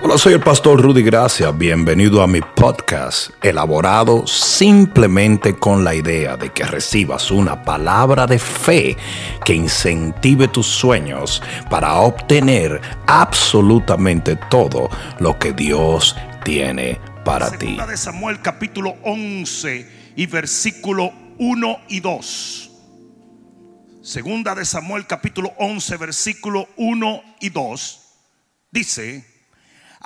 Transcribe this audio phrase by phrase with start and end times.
[0.00, 1.50] Hola, soy el pastor Rudy Gracia.
[1.50, 8.38] Bienvenido a mi podcast, elaborado simplemente con la idea de que recibas una palabra de
[8.38, 8.96] fe
[9.44, 14.88] que incentive tus sueños para obtener absolutamente todo
[15.18, 17.66] lo que Dios tiene para ti.
[17.66, 22.70] Segunda de Samuel capítulo 11 y versículo 1 y 2.
[24.00, 28.04] Segunda de Samuel capítulo 11 versículo 1 y 2
[28.70, 29.24] dice,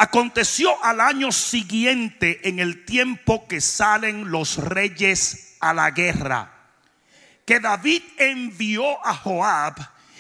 [0.03, 6.53] aconteció al año siguiente en el tiempo que salen los reyes a la guerra,
[7.45, 9.77] que David envió a Joab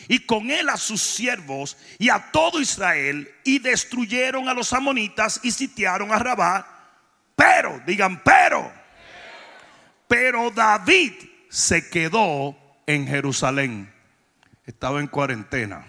[0.07, 5.41] y con él a sus siervos y a todo Israel y destruyeron a los amonitas
[5.43, 6.65] y sitiaron a Rabá.
[7.35, 8.73] Pero, digan, pero,
[10.07, 11.15] pero David
[11.49, 13.93] se quedó en Jerusalén.
[14.65, 15.85] Estaba en cuarentena.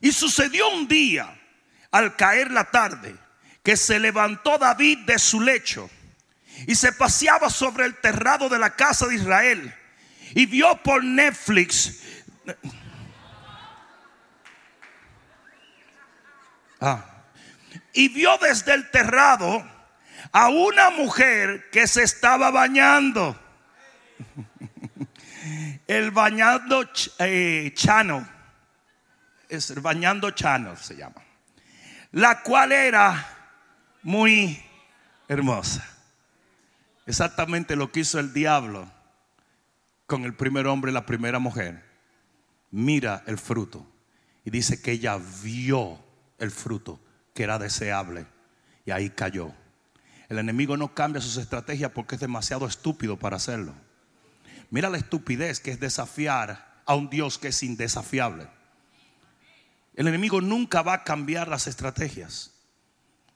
[0.00, 1.36] Y sucedió un día,
[1.90, 3.16] al caer la tarde,
[3.62, 5.90] que se levantó David de su lecho
[6.66, 9.74] y se paseaba sobre el terrado de la casa de Israel
[10.34, 12.02] y vio por Netflix.
[16.80, 17.04] Ah,
[17.92, 19.62] y vio desde el terrado
[20.32, 23.38] a una mujer que se estaba bañando.
[25.86, 28.28] El bañando eh, chano.
[29.48, 31.20] Es el bañando chano se llama.
[32.12, 33.26] La cual era
[34.02, 34.60] muy
[35.28, 35.86] hermosa.
[37.06, 38.90] Exactamente lo que hizo el diablo
[40.06, 41.84] con el primer hombre y la primera mujer.
[42.72, 43.86] Mira el fruto.
[44.44, 46.02] Y dice que ella vio
[46.38, 47.00] el fruto
[47.34, 48.26] que era deseable.
[48.84, 49.54] Y ahí cayó.
[50.28, 53.74] El enemigo no cambia sus estrategias porque es demasiado estúpido para hacerlo.
[54.70, 58.48] Mira la estupidez que es desafiar a un Dios que es indesafiable.
[60.00, 62.52] El enemigo nunca va a cambiar las estrategias.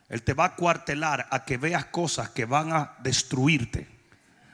[0.09, 3.87] Él te va a cuartelar a que veas cosas que van a destruirte.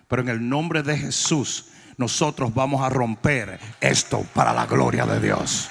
[0.08, 1.68] Pero en el nombre de Jesús,
[1.98, 5.70] nosotros vamos a romper esto para la gloria de Dios.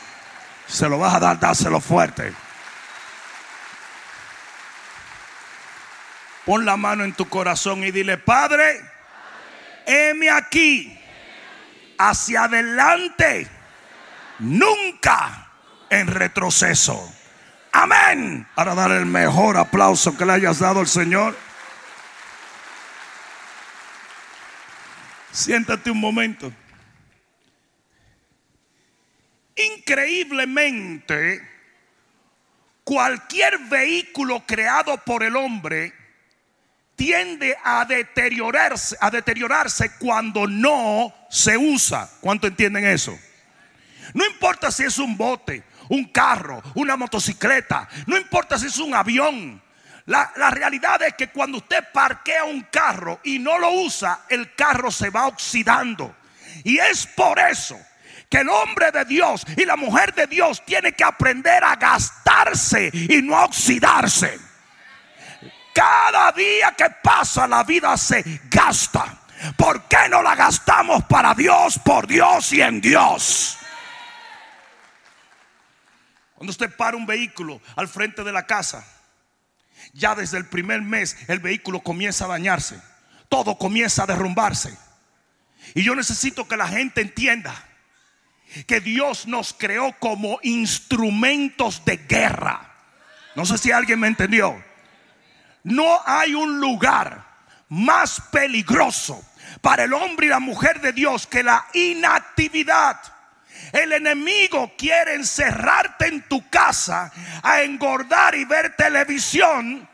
[0.66, 2.32] Se lo vas a dar, dáselo fuerte.
[6.46, 8.80] Pon la mano en tu corazón y dile, Padre,
[9.86, 10.98] heme aquí,
[11.98, 13.46] hacia adelante,
[14.40, 15.48] nunca
[15.90, 17.14] en retroceso.
[17.72, 18.48] Amén.
[18.56, 21.38] Ahora dar el mejor aplauso que le hayas dado al Señor.
[25.32, 26.52] Siéntate un momento.
[29.56, 31.48] Increíblemente,
[32.84, 35.94] cualquier vehículo creado por el hombre
[36.96, 42.10] tiende a deteriorarse, a deteriorarse cuando no se usa.
[42.20, 43.18] ¿Cuánto entienden eso?
[44.14, 48.96] No importa si es un bote, un carro, una motocicleta, no importa si es un
[48.96, 49.62] avión.
[50.06, 54.56] La, la, realidad es que cuando usted parquea un carro y no lo usa, el
[54.56, 56.16] carro se va oxidando.
[56.64, 57.80] Y es por eso
[58.30, 62.90] que el hombre de Dios y la mujer de Dios tiene que aprender a gastarse
[62.94, 64.40] y no a oxidarse.
[65.74, 69.16] Cada día que pasa la vida se gasta.
[69.56, 73.59] ¿Por qué no la gastamos para Dios, por Dios y en Dios?
[76.40, 78.88] Cuando usted para un vehículo al frente de la casa,
[79.92, 82.82] ya desde el primer mes el vehículo comienza a dañarse.
[83.28, 84.74] Todo comienza a derrumbarse.
[85.76, 87.54] Y yo necesito que la gente entienda
[88.68, 92.74] que Dios nos creó como instrumentos de guerra.
[93.36, 94.64] No sé si alguien me entendió.
[95.64, 97.28] No hay un lugar
[97.68, 99.22] más peligroso
[99.60, 102.98] para el hombre y la mujer de Dios que la inactividad.
[103.72, 109.89] El enemigo quiere encerrarte en tu casa a engordar y ver televisión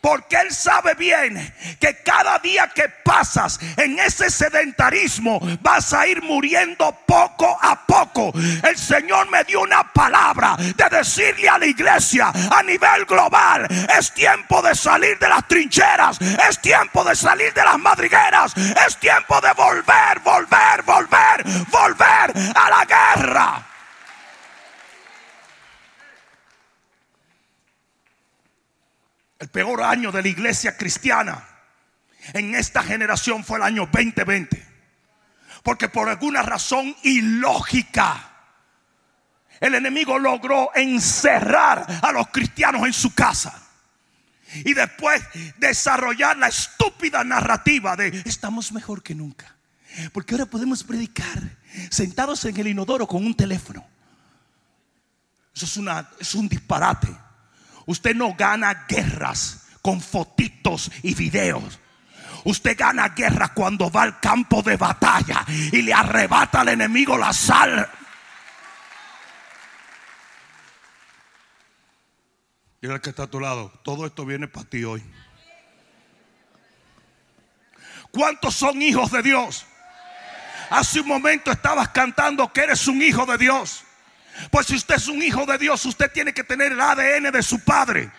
[0.00, 6.22] porque Él sabe bien que cada día que pasas en ese sedentarismo vas a ir
[6.22, 8.32] muriendo poco a poco.
[8.62, 13.66] El Señor me dio una palabra de decirle a la iglesia a nivel global,
[13.98, 18.96] es tiempo de salir de las trincheras, es tiempo de salir de las madrigueras, es
[18.98, 23.69] tiempo de volver, volver, volver, volver a la guerra.
[29.40, 31.42] El peor año de la iglesia cristiana
[32.34, 34.68] en esta generación fue el año 2020.
[35.62, 38.30] Porque por alguna razón ilógica,
[39.58, 43.66] el enemigo logró encerrar a los cristianos en su casa.
[44.52, 45.22] Y después
[45.56, 49.56] desarrollar la estúpida narrativa de estamos mejor que nunca.
[50.12, 51.56] Porque ahora podemos predicar
[51.88, 53.86] sentados en el inodoro con un teléfono.
[55.54, 57.08] Eso es, una, es un disparate.
[57.86, 61.78] Usted no gana guerras con fotitos y videos.
[62.44, 67.32] Usted gana guerra cuando va al campo de batalla y le arrebata al enemigo la
[67.32, 67.88] sal.
[72.80, 73.70] Mira el que está a tu lado.
[73.82, 75.02] Todo esto viene para ti hoy.
[78.10, 79.66] ¿Cuántos son hijos de Dios?
[80.70, 83.84] Hace un momento estabas cantando que eres un hijo de Dios.
[84.50, 87.42] Pues si usted es un hijo de Dios, usted tiene que tener el ADN de
[87.42, 88.10] su padre.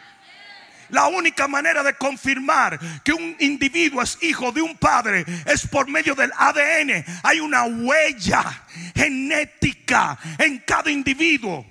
[0.89, 5.87] La única manera de confirmar que un individuo es hijo de un padre es por
[5.87, 7.05] medio del ADN.
[7.23, 8.63] Hay una huella
[8.93, 11.65] genética en cada individuo.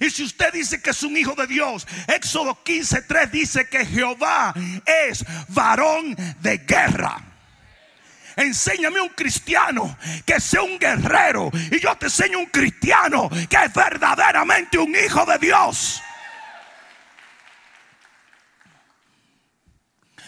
[0.00, 4.54] Y si usted dice que es un hijo de Dios, Éxodo 15:3 dice que Jehová
[4.84, 7.35] es varón de guerra.
[8.36, 9.96] Enséñame un cristiano
[10.26, 11.50] que sea un guerrero.
[11.70, 16.02] Y yo te enseño un cristiano que es verdaderamente un hijo de Dios.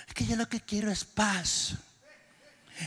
[0.07, 1.77] Es que yo lo que quiero es paz.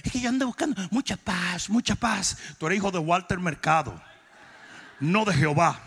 [0.03, 2.37] Es que yo ando buscando mucha paz, mucha paz.
[2.57, 4.01] Tú eres hijo de Walter Mercado,
[4.99, 5.79] no de Jehová.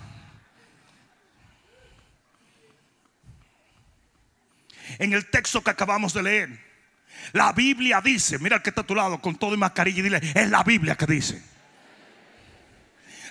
[4.99, 6.64] En el texto que acabamos de leer,
[7.33, 10.03] la Biblia dice, mira el que está a tu lado con todo y mascarilla y
[10.03, 11.43] dile, es la Biblia que dice.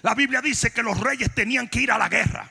[0.02, 2.50] La Biblia dice que los reyes tenían que ir a la guerra.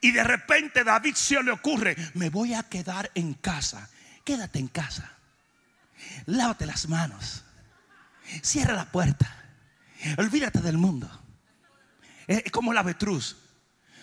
[0.00, 3.88] Y de repente David se le ocurre, me voy a quedar en casa.
[4.24, 5.10] Quédate en casa.
[6.26, 7.44] Lávate las manos.
[8.42, 9.36] Cierra la puerta.
[10.16, 11.10] Olvídate del mundo.
[12.26, 13.36] Es como la avetruz.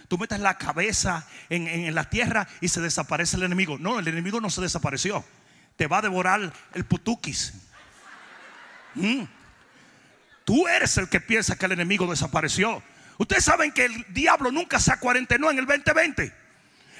[0.07, 3.77] Tú metes la cabeza en, la tierra y se desaparece el enemigo.
[3.77, 5.23] No, el enemigo no se desapareció.
[5.75, 7.53] Te va a devorar el putuquis.
[8.95, 9.23] Mm.
[10.45, 12.81] Tú eres el que piensa que el enemigo desapareció.
[13.17, 16.33] Ustedes saben que el diablo nunca se acuarentenó en el 2020.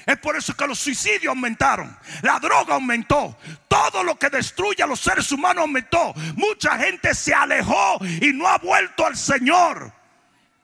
[0.04, 1.96] Es por eso que los suicidios aumentaron.
[2.22, 3.38] La droga aumentó.
[3.68, 6.14] Todo lo que destruye a los seres humanos aumentó.
[6.34, 9.97] Mucha gente se alejó y no ha vuelto al Señor.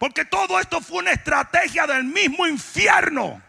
[0.05, 3.43] Porque todo esto fue una estrategia del mismo infierno.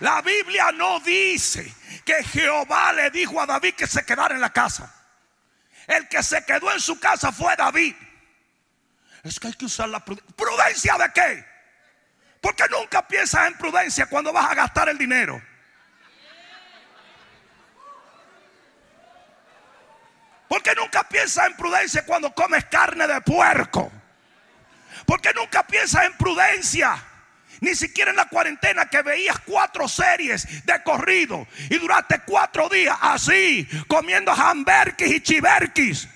[0.00, 1.72] La Biblia no dice
[2.04, 4.92] que Jehová le dijo a David que se quedara en la casa.
[5.86, 7.94] El que se quedó en su casa fue David.
[9.22, 10.34] Es que hay que usar la prudencia.
[10.34, 11.46] ¿Prudencia de qué?
[12.40, 15.40] Porque nunca piensas en prudencia cuando vas a gastar el dinero.
[20.52, 23.90] Porque nunca piensas en prudencia cuando comes carne de puerco.
[25.06, 27.02] Porque nunca piensas en prudencia.
[27.62, 32.98] Ni siquiera en la cuarentena que veías cuatro series de corrido y duraste cuatro días
[33.00, 36.06] así, comiendo hamburgues y chiverquis.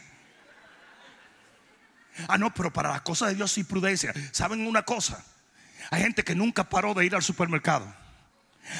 [2.28, 4.12] Ah, no, pero para las cosas de Dios sí prudencia.
[4.32, 5.24] ¿Saben una cosa?
[5.90, 7.90] Hay gente que nunca paró de ir al supermercado.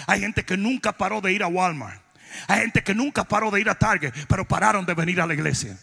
[0.07, 2.06] Hay gente que nunca paró de ir a Walmart.
[2.49, 5.35] Hay gente que nunca paró de ir a Target, pero pararon de venir a la
[5.35, 5.79] iglesia.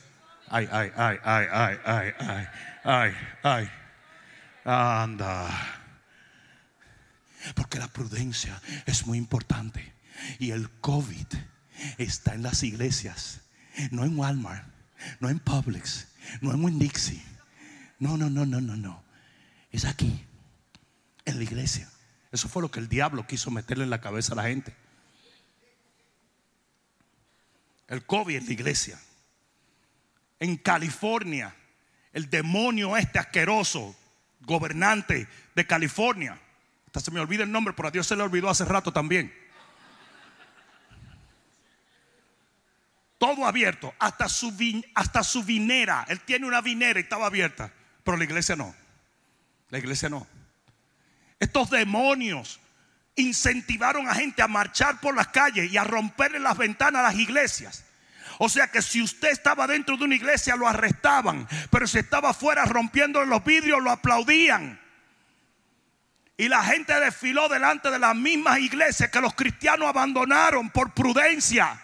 [0.49, 2.43] Ay, ay, ay, ay, ay, ay, ay,
[2.83, 3.13] ay,
[3.43, 3.69] ay.
[4.65, 5.49] Anda.
[7.55, 9.93] Porque la prudencia es muy importante.
[10.39, 11.27] Y el COVID
[11.97, 13.41] está en las iglesias.
[13.91, 14.65] No en Walmart,
[15.19, 16.07] no en Publix,
[16.41, 16.91] no en winn
[17.99, 19.03] No, no, no, no, no, no.
[19.71, 20.25] Es aquí,
[21.25, 21.89] en la iglesia.
[22.31, 24.75] Eso fue lo que el diablo quiso meterle en la cabeza a la gente.
[27.87, 28.99] El COVID en la iglesia.
[30.39, 31.55] En California,
[32.11, 33.95] el demonio este asqueroso,
[34.41, 36.39] gobernante de California.
[36.87, 39.33] Hasta se me olvida el nombre, pero a Dios se le olvidó hace rato también.
[43.17, 44.53] Todo abierto, hasta su,
[44.93, 46.05] hasta su vinera.
[46.09, 47.71] Él tiene una vinera y estaba abierta,
[48.03, 48.75] pero la iglesia no.
[49.69, 50.27] La iglesia no.
[51.39, 52.59] Estos demonios
[53.15, 57.15] incentivaron a gente a marchar por las calles y a romperle las ventanas a las
[57.15, 57.83] iglesias.
[58.39, 62.31] O sea que si usted estaba dentro de una iglesia lo arrestaban, pero si estaba
[62.31, 64.79] afuera rompiendo los vidrios lo aplaudían.
[66.35, 71.79] Y la gente desfiló delante de las mismas iglesias que los cristianos abandonaron por prudencia.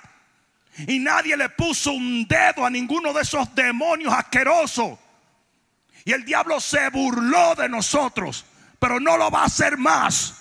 [0.88, 4.98] Y nadie le puso un dedo a ninguno de esos demonios asquerosos.
[6.03, 8.43] Y el diablo se burló de nosotros,
[8.79, 10.38] pero no lo va a hacer más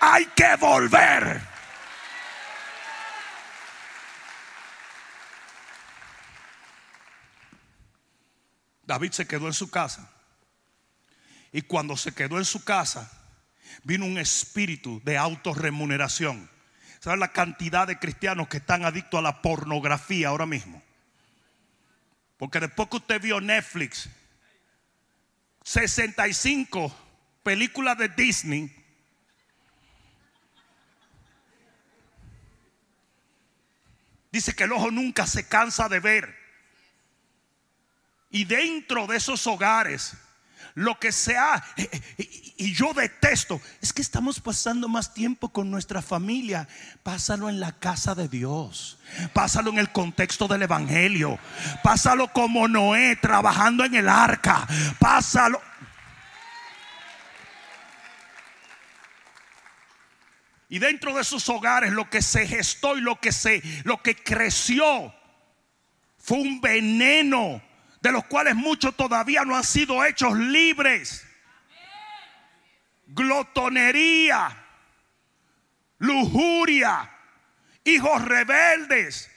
[0.00, 1.40] hay que volver.
[8.84, 10.10] David se quedó en su casa.
[11.52, 13.10] Y cuando se quedó en su casa,
[13.84, 16.50] vino un espíritu de autorremuneración.
[16.98, 20.82] ¿Sabes la cantidad de cristianos que están adictos a la pornografía ahora mismo?
[22.36, 24.08] Porque después que usted vio Netflix
[25.62, 26.94] 65
[27.42, 28.79] películas de Disney,
[34.32, 36.36] dice que el ojo nunca se cansa de ver.
[38.30, 40.14] Y dentro de esos hogares,
[40.74, 41.64] lo que sea,
[42.56, 46.68] y yo detesto, es que estamos pasando más tiempo con nuestra familia.
[47.02, 48.98] Pásalo en la casa de Dios.
[49.32, 51.38] Pásalo en el contexto del Evangelio.
[51.82, 54.66] Pásalo como Noé trabajando en el arca.
[54.98, 55.60] Pásalo.
[60.70, 64.14] Y dentro de esos hogares lo que se gestó y lo que se lo que
[64.14, 65.12] creció
[66.16, 67.60] fue un veneno
[68.00, 71.26] de los cuales muchos todavía no han sido hechos libres.
[73.08, 74.56] Glotonería,
[75.98, 77.10] lujuria,
[77.82, 79.28] hijos rebeldes,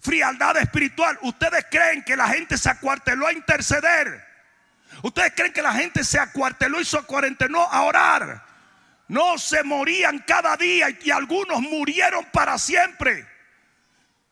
[0.00, 1.16] frialdad espiritual.
[1.22, 4.26] ¿Ustedes creen que la gente se acuarteló a interceder?
[5.04, 8.51] ¿Ustedes creen que la gente se acuarteló y se acuarentenó a orar?
[9.12, 13.26] No se morían cada día y algunos murieron para siempre.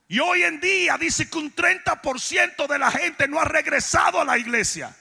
[0.08, 4.24] Y hoy en día dice que un 30% de la gente no ha regresado a
[4.24, 4.96] la iglesia.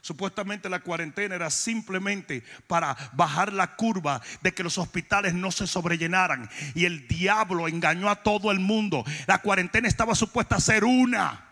[0.00, 5.66] Supuestamente la cuarentena era simplemente para bajar la curva de que los hospitales no se
[5.66, 6.48] sobrellenaran.
[6.76, 9.04] Y el diablo engañó a todo el mundo.
[9.26, 11.43] La cuarentena estaba supuesta a ser una.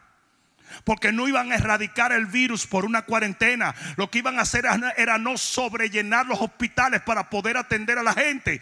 [0.85, 3.75] Porque no iban a erradicar el virus por una cuarentena.
[3.97, 4.64] Lo que iban a hacer
[4.97, 8.61] era no sobrellenar los hospitales para poder atender a la gente.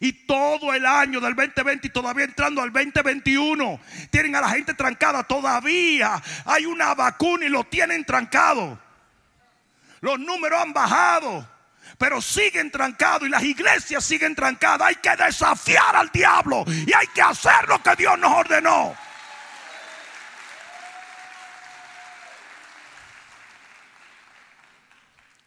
[0.00, 4.74] Y todo el año del 2020 y todavía entrando al 2021, tienen a la gente
[4.74, 5.22] trancada.
[5.22, 8.80] Todavía hay una vacuna y lo tienen trancado.
[10.00, 11.48] Los números han bajado,
[11.98, 14.88] pero siguen trancados y las iglesias siguen trancadas.
[14.88, 18.96] Hay que desafiar al diablo y hay que hacer lo que Dios nos ordenó.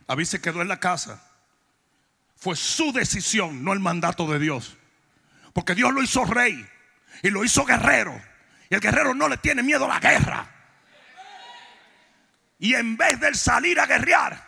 [0.07, 1.21] David se quedó en la casa
[2.35, 4.77] fue su decisión, no el mandato de Dios.
[5.53, 6.67] Porque Dios lo hizo rey
[7.23, 8.21] y lo hizo guerrero.
[8.69, 10.47] Y el guerrero no le tiene miedo a la guerra.
[12.59, 14.47] Y en vez de salir a guerrear,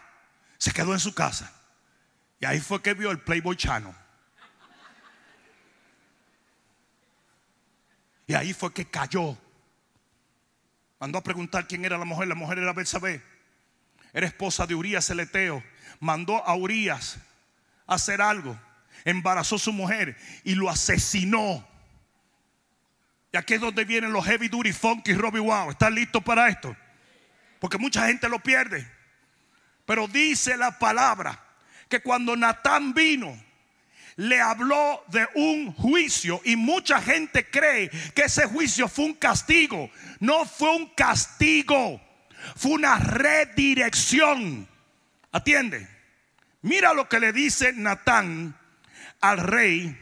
[0.57, 1.51] se quedó en su casa.
[2.39, 3.95] Y ahí fue que vio el Playboy Chano.
[8.27, 9.37] Y ahí fue que cayó.
[10.99, 12.27] Mandó a preguntar quién era la mujer.
[12.27, 13.23] La mujer era Belsabé.
[14.17, 15.63] Era esposa de Urias el Eteo.
[15.99, 17.19] Mandó a Urias
[17.85, 18.59] hacer algo.
[19.05, 21.63] Embarazó a su mujer y lo asesinó.
[23.31, 25.69] Y aquí es donde vienen los heavy duty funky Robbie Wow.
[25.69, 26.75] ¿Están listos para esto?
[27.59, 28.91] Porque mucha gente lo pierde.
[29.85, 31.39] Pero dice la palabra
[31.87, 33.39] que cuando Natán vino,
[34.15, 39.91] le habló de un juicio y mucha gente cree que ese juicio fue un castigo.
[40.19, 42.01] No fue un castigo,
[42.55, 44.67] fue una redirección.
[45.31, 45.87] Atiende.
[46.61, 48.57] Mira lo que le dice Natán
[49.21, 49.97] al rey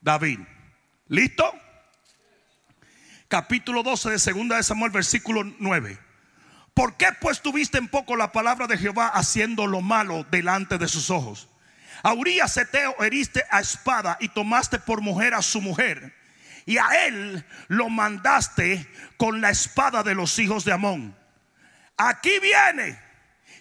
[0.00, 0.40] David.
[1.08, 1.52] ¿Listo?
[3.28, 5.98] Capítulo 12 de segunda de Samuel, versículo 9.
[6.72, 10.88] ¿Por qué pues tuviste en poco la palabra de Jehová haciendo lo malo delante de
[10.88, 11.48] sus ojos?
[12.02, 16.14] A Urias Eteo heriste a espada y tomaste por mujer a su mujer.
[16.66, 21.17] Y a él lo mandaste con la espada de los hijos de Amón.
[21.98, 22.98] Aquí viene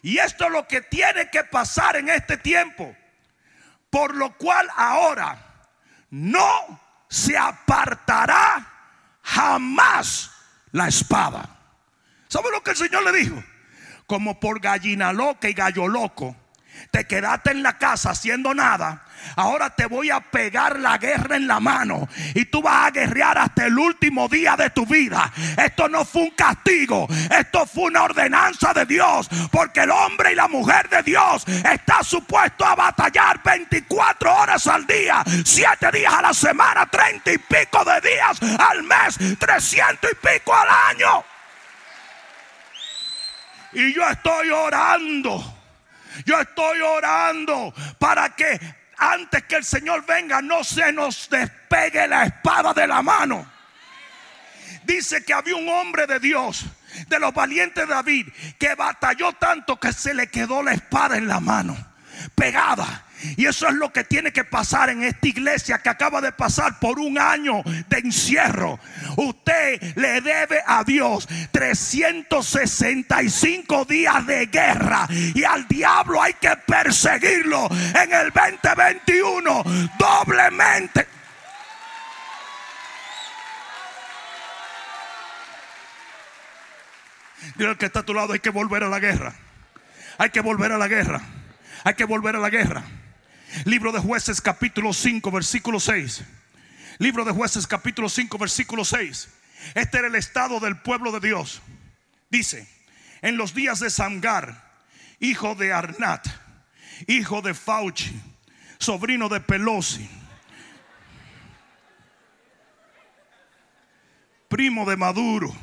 [0.01, 2.95] y esto es lo que tiene que pasar en este tiempo.
[3.89, 5.67] Por lo cual ahora
[6.09, 6.79] no
[7.09, 8.65] se apartará
[9.21, 10.31] jamás
[10.71, 11.57] la espada.
[12.27, 13.43] ¿Sabe lo que el Señor le dijo?
[14.05, 16.35] Como por gallina loca y gallo loco,
[16.91, 19.03] te quedaste en la casa haciendo nada
[19.35, 23.37] Ahora te voy a pegar la guerra en la mano y tú vas a guerrear
[23.37, 25.31] hasta el último día de tu vida.
[25.57, 27.07] Esto no fue un castigo,
[27.37, 32.03] esto fue una ordenanza de Dios, porque el hombre y la mujer de Dios está
[32.03, 37.83] supuesto a batallar 24 horas al día, 7 días a la semana, 30 y pico
[37.85, 41.23] de días al mes, 300 y pico al año.
[43.73, 45.56] Y yo estoy orando.
[46.25, 48.59] Yo estoy orando para que
[48.97, 53.49] antes que el Señor venga, no se nos despegue la espada de la mano.
[54.83, 56.65] Dice que había un hombre de Dios,
[57.07, 61.39] de los valientes David, que batalló tanto que se le quedó la espada en la
[61.39, 61.77] mano,
[62.35, 63.06] pegada.
[63.35, 66.77] Y eso es lo que tiene que pasar en esta iglesia que acaba de pasar
[66.79, 68.79] por un año de encierro.
[69.15, 77.69] Usted le debe a Dios 365 días de guerra y al diablo hay que perseguirlo
[77.71, 79.63] en el 2021
[79.97, 81.07] doblemente.
[87.55, 89.33] Dile al que está a tu lado, hay que volver a la guerra.
[90.17, 91.21] Hay que volver a la guerra.
[91.83, 92.83] Hay que volver a la guerra.
[93.65, 96.23] Libro de jueces capítulo 5 versículo 6.
[96.99, 99.29] Libro de jueces capítulo 5 versículo 6.
[99.75, 101.61] Este era el estado del pueblo de Dios.
[102.29, 102.67] Dice,
[103.21, 104.83] en los días de Samgar,
[105.19, 106.27] hijo de Arnat,
[107.07, 108.19] hijo de Fauci,
[108.79, 110.09] sobrino de Pelosi,
[114.47, 115.55] primo de Maduro.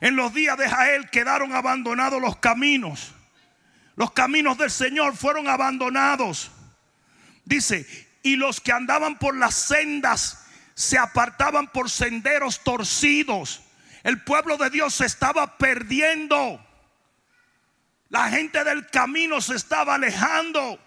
[0.00, 3.15] En los días de Jael quedaron abandonados los caminos.
[3.96, 6.50] Los caminos del Señor fueron abandonados.
[7.44, 7.86] Dice,
[8.22, 13.62] y los que andaban por las sendas se apartaban por senderos torcidos.
[14.02, 16.64] El pueblo de Dios se estaba perdiendo.
[18.10, 20.78] La gente del camino se estaba alejando.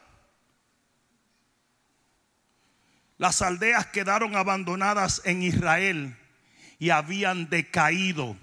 [3.18, 6.16] Las aldeas quedaron abandonadas en Israel
[6.78, 8.38] y habían decaído.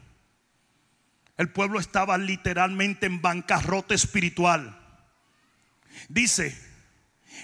[1.36, 4.78] El pueblo estaba literalmente en bancarrota espiritual.
[6.08, 6.56] Dice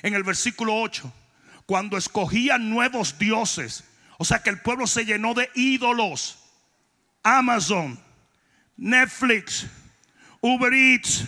[0.02, 1.12] en el versículo 8,
[1.66, 3.84] cuando escogían nuevos dioses,
[4.18, 6.38] o sea que el pueblo se llenó de ídolos.
[7.22, 8.02] Amazon,
[8.76, 9.66] Netflix,
[10.40, 11.24] Uber Eats.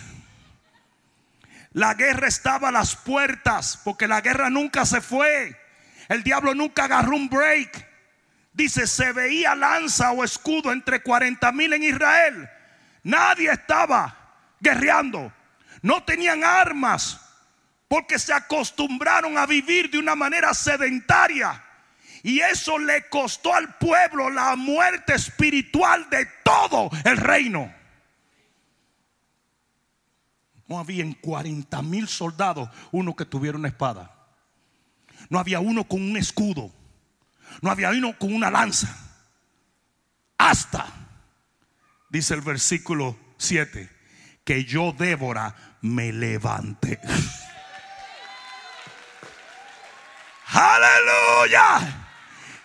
[1.71, 5.57] La guerra estaba a las puertas porque la guerra nunca se fue.
[6.07, 7.87] El diablo nunca agarró un break.
[8.53, 12.49] Dice, se veía lanza o escudo entre 40 mil en Israel.
[13.05, 14.17] Nadie estaba
[14.59, 15.31] guerreando.
[15.83, 17.21] No tenían armas
[17.87, 21.63] porque se acostumbraron a vivir de una manera sedentaria.
[22.23, 27.71] Y eso le costó al pueblo la muerte espiritual de todo el reino.
[30.67, 34.15] No había en 40 mil soldados uno que tuviera una espada.
[35.29, 36.73] No había uno con un escudo.
[37.61, 38.97] No había uno con una lanza.
[40.39, 41.04] Hasta,
[42.15, 43.89] dice el versículo 7,
[44.45, 46.97] que yo, Débora, me levanté.
[50.47, 52.04] Aleluya.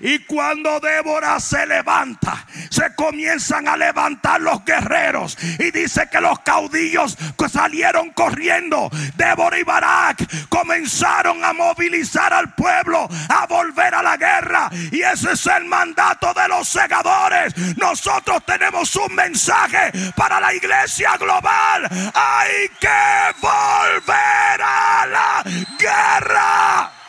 [0.00, 5.36] Y cuando Débora se levanta, se comienzan a levantar los guerreros.
[5.58, 7.16] Y dice que los caudillos
[7.50, 8.90] salieron corriendo.
[9.16, 14.70] Débora y Barak comenzaron a movilizar al pueblo, a volver a la guerra.
[14.90, 17.54] Y ese es el mandato de los segadores.
[17.76, 21.88] Nosotros tenemos un mensaje para la iglesia global.
[22.14, 25.44] Hay que volver a la
[25.78, 26.99] guerra.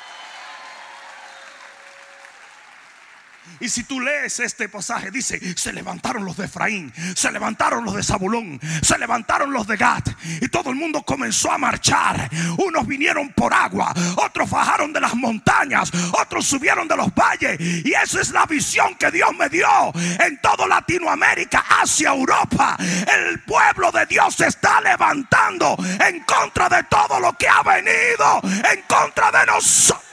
[3.62, 7.96] Y si tú lees este pasaje, dice, se levantaron los de Efraín, se levantaron los
[7.96, 10.04] de Zabulón, se levantaron los de Gad.
[10.42, 12.30] Y todo el mundo comenzó a marchar.
[12.58, 17.60] Unos vinieron por agua, otros bajaron de las montañas, otros subieron de los valles.
[17.60, 22.78] Y esa es la visión que Dios me dio en toda Latinoamérica, hacia Europa.
[22.80, 28.42] El pueblo de Dios se está levantando en contra de todo lo que ha venido,
[28.44, 30.11] en contra de nosotros.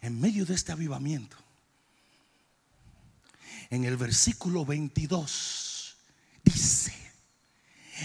[0.00, 1.36] En medio de este avivamiento,
[3.70, 5.96] en el versículo 22,
[6.44, 6.94] dice,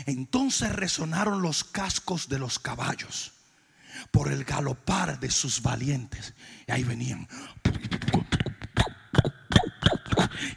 [0.06, 3.34] entonces resonaron los cascos de los caballos
[4.12, 6.34] por el galopar de sus valientes.
[6.68, 7.28] Y ahí venían.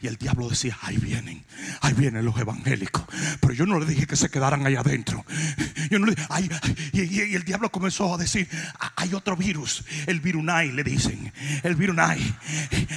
[0.00, 1.44] Y el diablo decía, ahí vienen,
[1.80, 3.04] ahí vienen los evangélicos.
[3.40, 5.24] Pero yo no le dije que se quedaran ahí adentro.
[5.90, 6.16] Yo no le,
[6.92, 8.48] y, el diablo comenzó a decir,
[8.96, 12.20] hay otro virus, el virunai, le dicen, el virunai.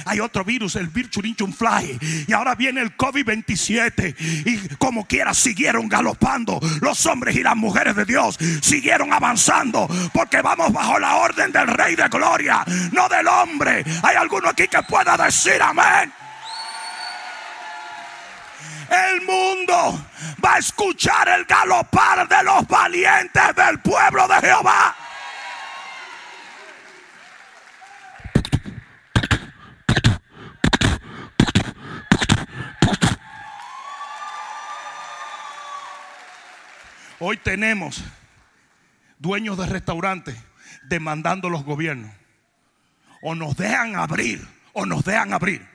[0.06, 1.98] Hay otro virus, el fly.
[2.26, 4.14] Y ahora viene el COVID-27.
[4.46, 6.60] Y como quiera siguieron galopando.
[6.80, 9.88] Los hombres y las mujeres de Dios siguieron avanzando.
[10.12, 13.84] Porque vamos bajo la orden del Rey de Gloria, no del hombre.
[14.02, 16.12] Hay alguno aquí que pueda decir amén
[18.90, 20.04] el mundo
[20.44, 24.96] va a escuchar el galopar de los valientes del pueblo de Jehová.
[37.22, 38.02] Hoy tenemos
[39.18, 40.36] dueños de restaurantes
[40.88, 42.10] demandando los gobiernos.
[43.22, 45.68] O nos dejan abrir, o nos dejan abrir.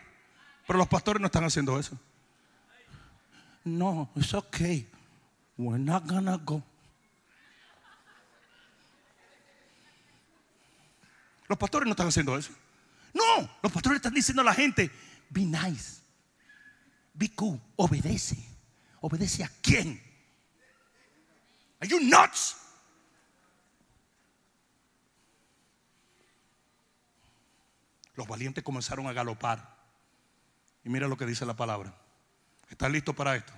[0.65, 1.99] Pero los pastores no están haciendo eso
[3.65, 4.85] no, it's okay.
[5.57, 6.61] We're not gonna go.
[11.47, 12.51] Los pastores no están haciendo eso.
[13.13, 14.91] No, los pastores están diciendo a la gente,
[15.29, 16.01] be nice,
[17.13, 18.37] be cool, obedece.
[19.01, 20.01] ¿Obedece a quién?
[21.79, 22.57] Are you nuts?
[28.15, 29.75] Los valientes comenzaron a galopar.
[30.83, 31.93] Y mira lo que dice la palabra.
[32.69, 33.53] ¿Estás listo para esto?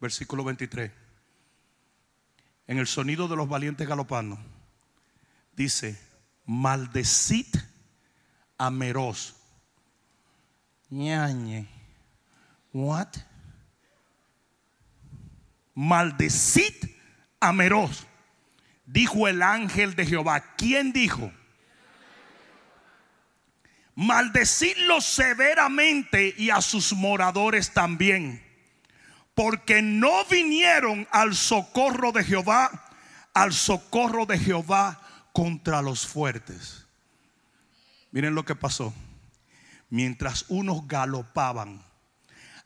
[0.00, 0.90] Versículo 23.
[2.66, 4.38] En el sonido de los valientes galopando,
[5.54, 5.98] dice,
[6.46, 7.46] maldecid
[8.58, 9.36] a Meroz.
[10.90, 11.68] Ñañe.
[12.72, 13.08] What?
[15.74, 16.74] Maldecid
[17.40, 18.06] a Meroz.
[18.86, 20.54] Dijo el ángel de Jehová.
[20.56, 21.32] ¿Quién dijo?
[23.94, 28.42] Maldecirlo severamente y a sus moradores también,
[29.34, 32.70] porque no vinieron al socorro de Jehová,
[33.34, 35.00] al socorro de Jehová
[35.32, 36.86] contra los fuertes.
[38.10, 38.94] Miren lo que pasó.
[39.90, 41.82] Mientras unos galopaban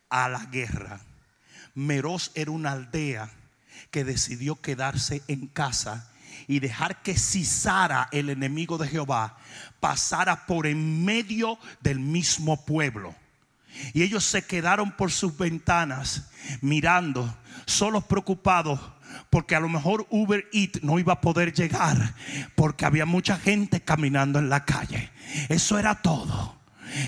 [0.09, 1.01] a la guerra,
[1.75, 3.31] Meroz era una aldea
[3.91, 6.13] que decidió quedarse en casa
[6.47, 9.37] y dejar que Cisara, el enemigo de Jehová,
[9.81, 13.15] pasara por en medio del mismo pueblo.
[13.93, 16.31] Y ellos se quedaron por sus ventanas
[16.63, 18.81] mirando, solos preocupados
[19.31, 22.15] porque a lo mejor Uber Eat no iba a poder llegar
[22.55, 25.11] porque había mucha gente caminando en la calle.
[25.49, 26.57] Eso era todo.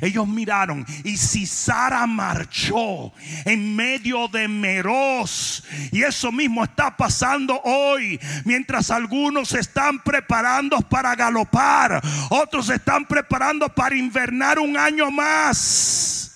[0.00, 3.12] Ellos miraron y si Sara marchó
[3.44, 5.64] en medio de Meroz.
[5.92, 8.18] Y eso mismo está pasando hoy.
[8.44, 15.10] Mientras algunos se están preparando para galopar, otros se están preparando para invernar un año
[15.10, 16.28] más.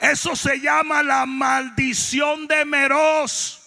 [0.00, 3.63] Eso se llama la maldición de Meroz.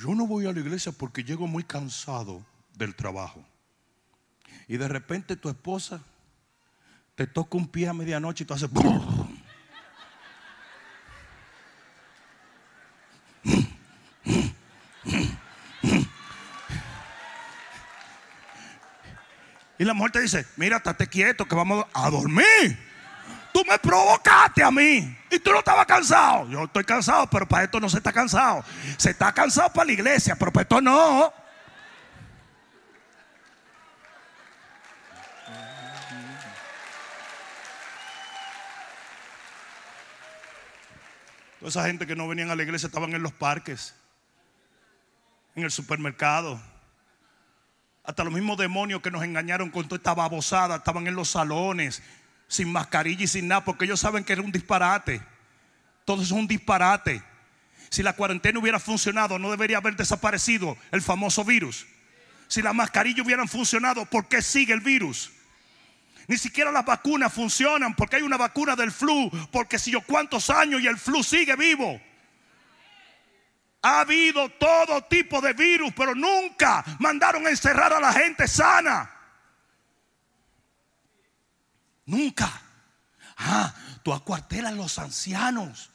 [0.00, 2.42] Yo no voy a la iglesia porque llego muy cansado
[2.74, 3.44] del trabajo.
[4.66, 6.00] Y de repente tu esposa
[7.14, 8.70] te toca un pie a medianoche y tú haces...
[19.78, 22.89] Y la mujer te dice, mira, estate quieto que vamos a dormir.
[23.70, 25.16] Me provocaste a mí.
[25.30, 26.48] Y tú no estabas cansado.
[26.48, 28.64] Yo estoy cansado, pero para esto no se está cansado.
[28.96, 31.32] Se está cansado para la iglesia, pero para esto no.
[41.60, 43.94] Toda esa gente que no venían a la iglesia estaban en los parques,
[45.54, 46.60] en el supermercado.
[48.02, 52.02] Hasta los mismos demonios que nos engañaron con toda esta babosada estaban en los salones,
[52.50, 55.22] sin mascarilla y sin nada, porque ellos saben que era un disparate.
[56.04, 57.22] Todo es un disparate.
[57.90, 61.86] Si la cuarentena hubiera funcionado, no debería haber desaparecido el famoso virus.
[62.48, 65.30] Si las mascarillas hubieran funcionado, ¿por qué sigue el virus?
[66.26, 70.50] Ni siquiera las vacunas funcionan porque hay una vacuna del flu, porque si yo cuántos
[70.50, 72.00] años y el flu sigue vivo.
[73.82, 79.08] Ha habido todo tipo de virus, pero nunca mandaron a encerrar a la gente sana.
[82.10, 82.50] Nunca.
[83.38, 85.90] Ah, tú acuartelas los ancianos.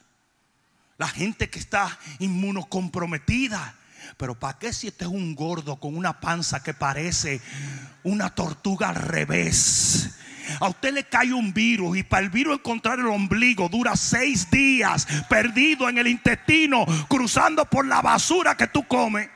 [0.96, 3.74] La gente que está inmunocomprometida.
[4.16, 7.42] Pero ¿para qué si este es un gordo con una panza que parece
[8.02, 10.10] una tortuga al revés?
[10.60, 14.50] A usted le cae un virus y para el virus encontrar el ombligo dura seis
[14.50, 19.28] días perdido en el intestino, cruzando por la basura que tú comes.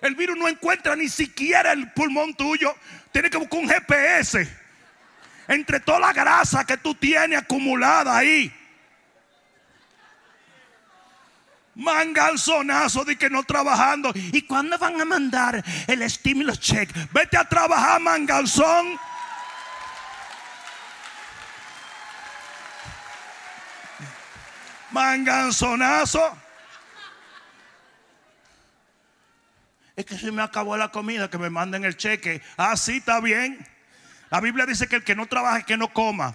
[0.00, 2.74] El virus no encuentra ni siquiera el pulmón tuyo.
[3.12, 4.48] Tiene que buscar un GPS.
[5.48, 8.54] Entre toda la grasa que tú tienes acumulada ahí.
[11.74, 14.12] Manganzonazo de que no trabajando.
[14.14, 16.90] ¿Y cuándo van a mandar el stimulus check?
[17.12, 18.98] Vete a trabajar, manganzón.
[24.90, 26.36] Manganzonazo.
[30.00, 32.40] Es que se me acabó la comida, que me manden el cheque.
[32.56, 33.58] Ah, sí, está bien.
[34.30, 36.34] La Biblia dice que el que no trabaja, que no coma.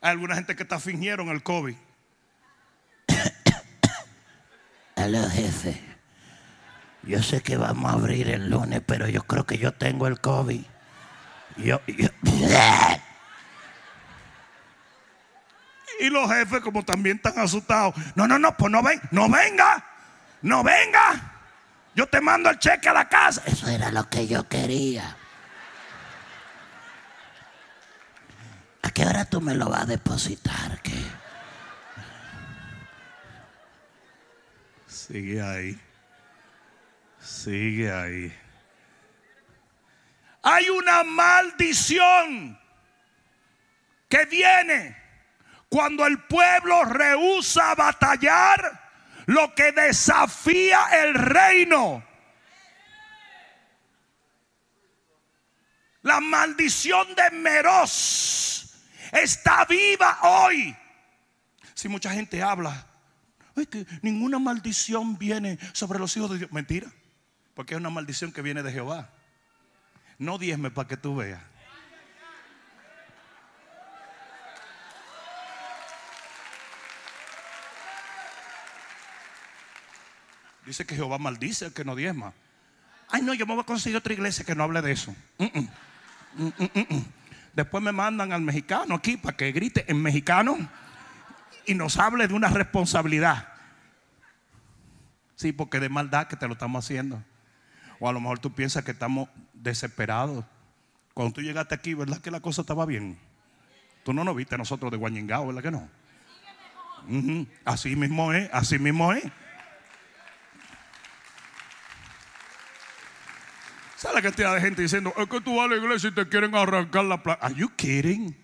[0.00, 1.74] Hay alguna gente que está fingieron el COVID.
[4.94, 5.82] Aló, jefe.
[7.02, 10.20] Yo sé que vamos a abrir el lunes, pero yo creo que yo tengo el
[10.20, 10.62] COVID.
[11.56, 12.08] Yo, yo.
[16.02, 19.84] Y los jefes, como también están asustados, no, no, no, pues no ven, no venga,
[20.42, 21.32] no venga.
[21.94, 23.40] Yo te mando el cheque a la casa.
[23.46, 25.16] Eso era lo que yo quería.
[28.82, 30.82] ¿A qué hora tú me lo vas a depositar?
[30.82, 31.04] ¿Qué?
[34.88, 35.80] Sigue ahí.
[37.20, 38.36] Sigue ahí.
[40.42, 42.58] Hay una maldición
[44.08, 45.01] que viene
[45.72, 48.92] cuando el pueblo rehúsa batallar
[49.24, 52.04] lo que desafía el reino.
[56.02, 60.76] La maldición de Meros está viva hoy.
[61.72, 62.86] Si mucha gente habla,
[63.70, 66.52] que ninguna maldición viene sobre los hijos de Dios.
[66.52, 66.92] Mentira,
[67.54, 69.08] porque es una maldición que viene de Jehová.
[70.18, 71.40] No diezme para que tú veas.
[80.72, 82.32] Dice que Jehová maldice al que no diezma.
[83.10, 85.14] Ay, no, yo me voy a conseguir otra iglesia que no hable de eso.
[85.36, 85.44] Mm,
[86.44, 87.04] mm, mm,
[87.52, 90.56] Después me mandan al mexicano aquí para que grite en mexicano
[91.66, 93.48] y nos hable de una responsabilidad.
[95.36, 97.22] Sí, porque de maldad que te lo estamos haciendo.
[98.00, 100.46] O a lo mejor tú piensas que estamos desesperados.
[101.12, 103.18] Cuando tú llegaste aquí, ¿verdad que la cosa estaba bien?
[104.04, 107.46] Tú no nos viste a nosotros de Guañingao, ¿verdad que no?
[107.66, 109.22] Así mismo es, así mismo es.
[114.02, 116.28] ¿Sabes la cantidad de gente diciendo, es que tú vas a la iglesia y te
[116.28, 117.46] quieren arrancar la plata?
[117.46, 118.36] Are you kidding?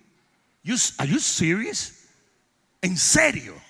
[0.98, 1.94] are you serious?
[2.80, 3.60] ¿En serio?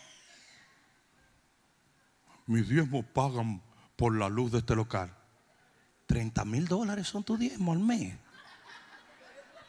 [2.44, 3.62] Mis diezmos pagan
[3.96, 5.16] por la luz de este local.
[6.04, 8.14] 30 mil dólares son tus diezmos al mes.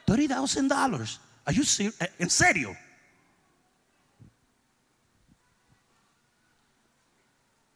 [0.06, 1.22] 30,000 dólares.
[1.46, 1.96] Are you serious?
[2.02, 2.76] Eh, ¿En serio?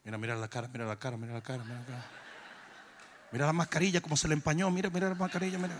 [0.04, 2.23] Mira, mira la cara, mira la cara, mira la cara, mira la cara.
[3.34, 4.70] Mira la mascarilla, como se le empañó.
[4.70, 5.74] Mira, mira la mascarilla, mira.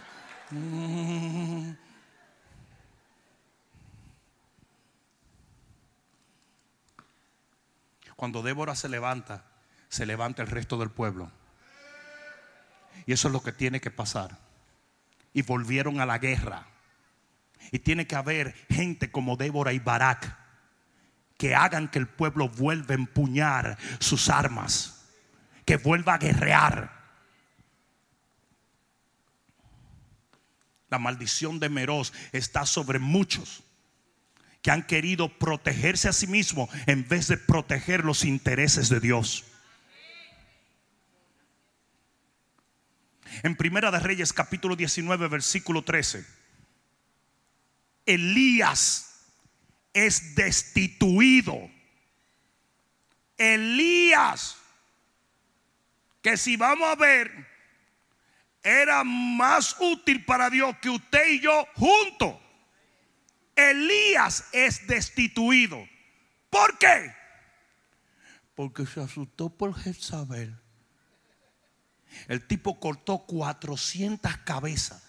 [8.16, 9.44] Cuando Débora se levanta,
[9.88, 11.30] se levanta el resto del pueblo.
[13.06, 14.36] Y eso es lo que tiene que pasar.
[15.32, 16.66] Y volvieron a la guerra.
[17.70, 20.36] Y tiene que haber gente como Débora y Barak
[21.38, 25.04] que hagan que el pueblo vuelva a empuñar sus armas,
[25.64, 27.03] que vuelva a guerrear.
[30.94, 33.64] La maldición de Meroz está sobre muchos
[34.62, 39.42] que han querido protegerse a sí mismos en vez de proteger los intereses de Dios.
[43.42, 46.24] En Primera de Reyes capítulo 19 versículo 13.
[48.06, 49.26] Elías
[49.94, 51.58] es destituido.
[53.36, 54.58] Elías,
[56.22, 57.53] que si vamos a ver
[58.64, 62.34] era más útil para Dios que usted y yo juntos.
[63.54, 65.86] Elías es destituido.
[66.48, 67.14] ¿Por qué?
[68.54, 70.58] Porque se asustó por Jezabel.
[72.26, 75.02] El tipo cortó 400 cabezas.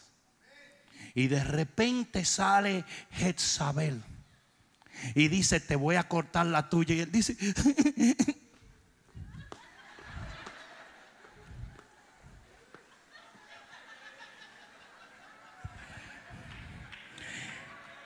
[1.14, 4.04] Y de repente sale Jezabel.
[5.14, 6.96] Y dice, te voy a cortar la tuya.
[6.96, 7.38] Y él dice,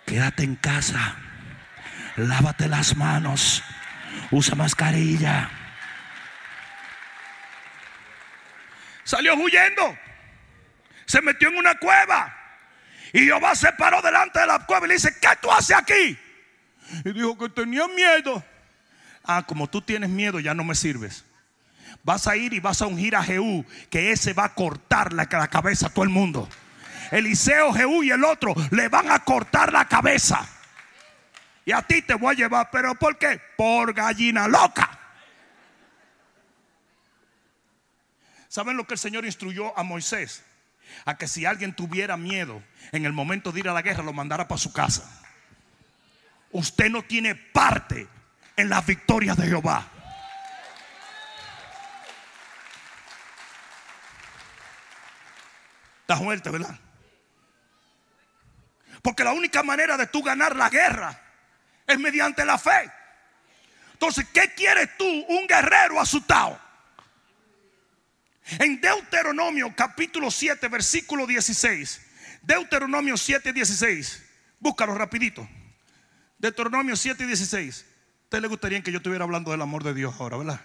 [0.09, 1.15] Quédate en casa.
[2.15, 3.61] Lávate las manos.
[4.31, 5.51] Usa mascarilla.
[9.03, 9.95] Salió huyendo.
[11.05, 12.35] Se metió en una cueva.
[13.13, 16.17] Y Jehová se paró delante de la cueva y le dice, ¿qué tú haces aquí?
[17.05, 18.43] Y dijo que tenía miedo.
[19.23, 21.23] Ah, como tú tienes miedo, ya no me sirves.
[22.03, 25.27] Vas a ir y vas a ungir a Jehú, que ese va a cortar la,
[25.31, 26.49] la cabeza a todo el mundo.
[27.11, 30.47] Eliseo, Jehú y el otro le van a cortar la cabeza.
[31.65, 33.39] Y a ti te voy a llevar, pero ¿por qué?
[33.57, 34.89] Por gallina loca.
[38.47, 40.43] ¿Saben lo que el Señor instruyó a Moisés?
[41.05, 44.13] A que si alguien tuviera miedo en el momento de ir a la guerra, lo
[44.13, 45.07] mandara para su casa.
[46.51, 48.07] Usted no tiene parte
[48.55, 49.87] en las victorias de Jehová.
[56.01, 56.79] Está fuerte, ¿verdad?
[59.01, 61.19] Porque la única manera de tú ganar la guerra
[61.87, 62.91] es mediante la fe.
[63.93, 66.59] Entonces, ¿qué quieres tú, un guerrero asustado?
[68.59, 72.01] En Deuteronomio capítulo 7, versículo 16.
[72.41, 74.25] Deuteronomio 7, 16.
[74.59, 75.47] Búscalo rapidito.
[76.37, 77.85] Deuteronomio 7, 16.
[77.85, 80.61] ¿A usted le gustaría que yo estuviera hablando del amor de Dios ahora, verdad?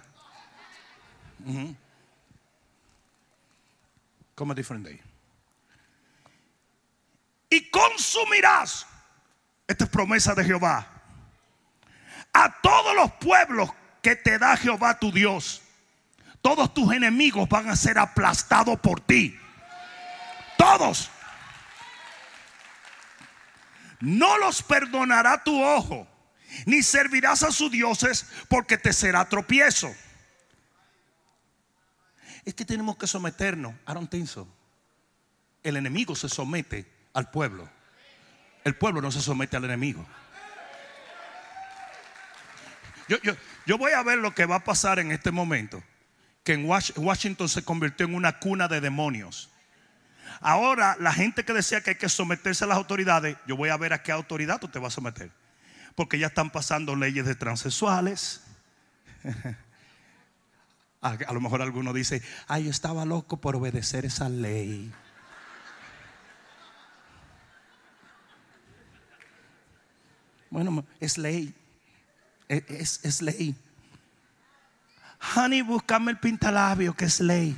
[4.35, 5.01] Come a different day
[7.55, 8.87] y consumirás,
[9.67, 10.87] esta es promesa de Jehová,
[12.33, 13.71] a todos los pueblos
[14.03, 15.63] que te da Jehová tu Dios.
[16.43, 19.35] todos tus enemigos van a ser aplastados por ti.
[20.59, 21.11] Todos.
[24.01, 26.07] No los perdonará tu ojo,
[26.67, 29.91] ni servirás a sus dioses porque te será tropiezo.
[32.45, 33.73] Es que tenemos que someternos.
[33.89, 34.13] I don't.
[35.63, 37.69] El enemigo se somete al pueblo.
[38.65, 40.07] El pueblo no se somete al enemigo.
[43.09, 45.83] Yo, yo- yo voy a ver lo que va a pasar en este momento.
[46.43, 49.51] Que en Wash- Washington se convirtió en una cuna de demonios.
[50.41, 53.77] Ahora, la gente que decía que hay que someterse a las autoridades, yo voy a
[53.77, 55.31] ver a qué autoridad tú te vas a someter.
[55.95, 58.43] Porque ya están pasando leyes de transexuales.
[61.03, 64.91] A, a lo mejor alguno dice, ay, yo estaba loco por obedecer esa ley.
[70.55, 71.53] Bueno, es ley.
[72.47, 73.57] Es, es- es ley.
[75.35, 77.57] Honey, búscame el pintalabio, que es ley.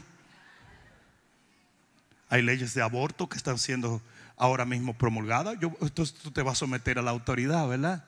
[2.31, 4.01] Hay leyes de aborto que están siendo
[4.39, 5.59] ahora mismo promulgadas.
[5.83, 8.03] Entonces tú te vas a someter a la autoridad, ¿verdad?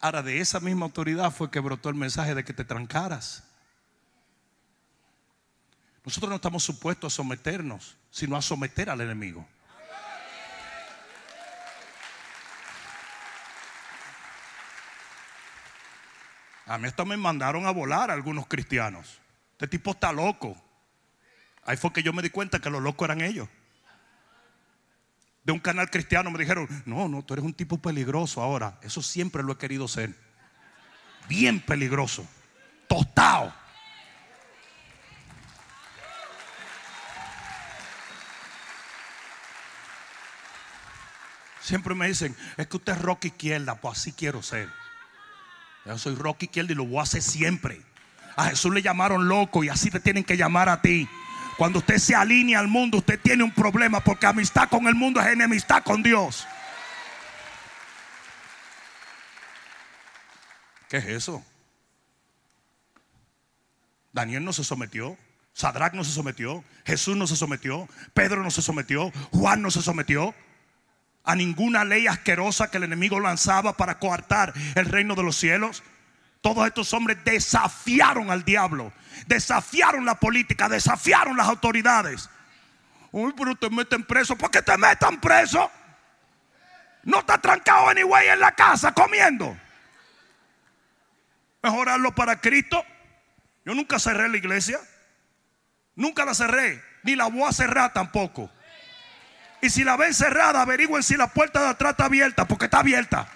[0.00, 3.42] Ahora, de esa misma autoridad fue que brotó el mensaje de que te trancaras.
[6.04, 9.48] Nosotros no estamos supuestos a someternos, sino a someter al enemigo.
[16.66, 19.20] A mí hasta me mandaron a volar algunos cristianos.
[19.52, 20.60] Este tipo está loco.
[21.64, 23.48] Ahí fue que yo me di cuenta que los locos eran ellos.
[25.44, 28.78] De un canal cristiano me dijeron, no, no, tú eres un tipo peligroso ahora.
[28.82, 30.12] Eso siempre lo he querido ser.
[31.28, 32.26] Bien peligroso.
[32.88, 33.54] Tostado.
[41.60, 44.68] Siempre me dicen, es que usted es rock izquierda, pues así quiero ser.
[45.86, 47.80] Yo soy rock izquierda y lo voy a hacer siempre.
[48.34, 51.08] A Jesús le llamaron loco y así te tienen que llamar a ti.
[51.56, 55.20] Cuando usted se alinea al mundo, usted tiene un problema porque amistad con el mundo
[55.20, 56.46] es enemistad con Dios.
[60.88, 61.44] ¿Qué es eso?
[64.12, 65.16] Daniel no se sometió,
[65.52, 69.82] Sadrach no se sometió, Jesús no se sometió, Pedro no se sometió, Juan no se
[69.82, 70.34] sometió
[71.26, 75.82] a ninguna ley asquerosa que el enemigo lanzaba para coartar el reino de los cielos.
[76.40, 78.92] Todos estos hombres desafiaron al diablo,
[79.26, 82.30] desafiaron la política, desafiaron las autoridades.
[83.10, 84.36] Uy, pero te meten preso.
[84.36, 85.70] ¿Por qué te metan preso?
[87.02, 89.56] No está trancado anyway en la casa comiendo.
[91.62, 92.84] Mejor hazlo para Cristo.
[93.64, 94.78] Yo nunca cerré la iglesia.
[95.96, 96.80] Nunca la cerré.
[97.02, 98.50] Ni la voy a cerrar tampoco.
[99.60, 102.80] Y si la ven cerrada, averigüen si la puerta de atrás está abierta, porque está
[102.80, 103.28] abierta.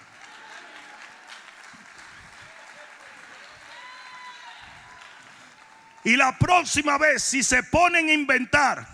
[6.03, 8.87] Y la próxima vez, si se ponen a inventar,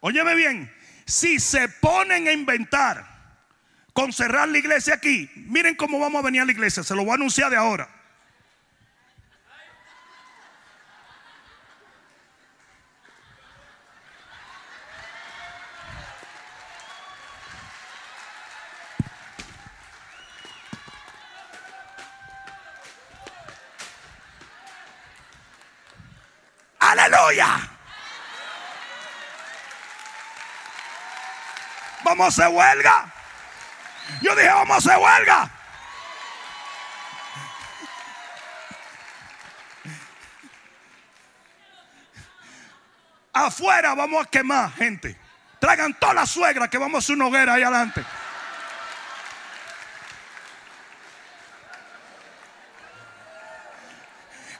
[0.00, 0.72] óyeme bien,
[1.06, 3.04] si se ponen a inventar
[3.92, 7.04] con cerrar la iglesia aquí, miren cómo vamos a venir a la iglesia, se lo
[7.04, 7.88] voy a anunciar de ahora.
[32.04, 33.12] Vamos a hacer huelga.
[34.20, 35.50] Yo dije, vamos a hacer huelga.
[43.32, 45.16] Afuera vamos a quemar gente.
[45.58, 48.04] Traigan toda la suegra que vamos a hacer una hoguera ahí adelante.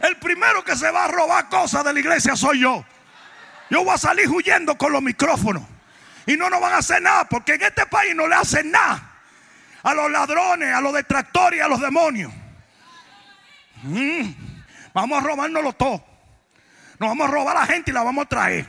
[0.00, 0.16] El
[0.64, 2.84] que se va a robar cosas de la iglesia soy yo.
[3.70, 5.62] Yo voy a salir huyendo con los micrófonos.
[6.26, 9.10] Y no nos van a hacer nada, porque en este país no le hacen nada
[9.82, 12.32] a los ladrones, a los detractores y a los demonios.
[13.82, 14.30] Mm,
[14.94, 16.04] Vamos a robárnoslo todo.
[16.98, 18.66] Nos vamos a robar a la gente y la vamos a traer.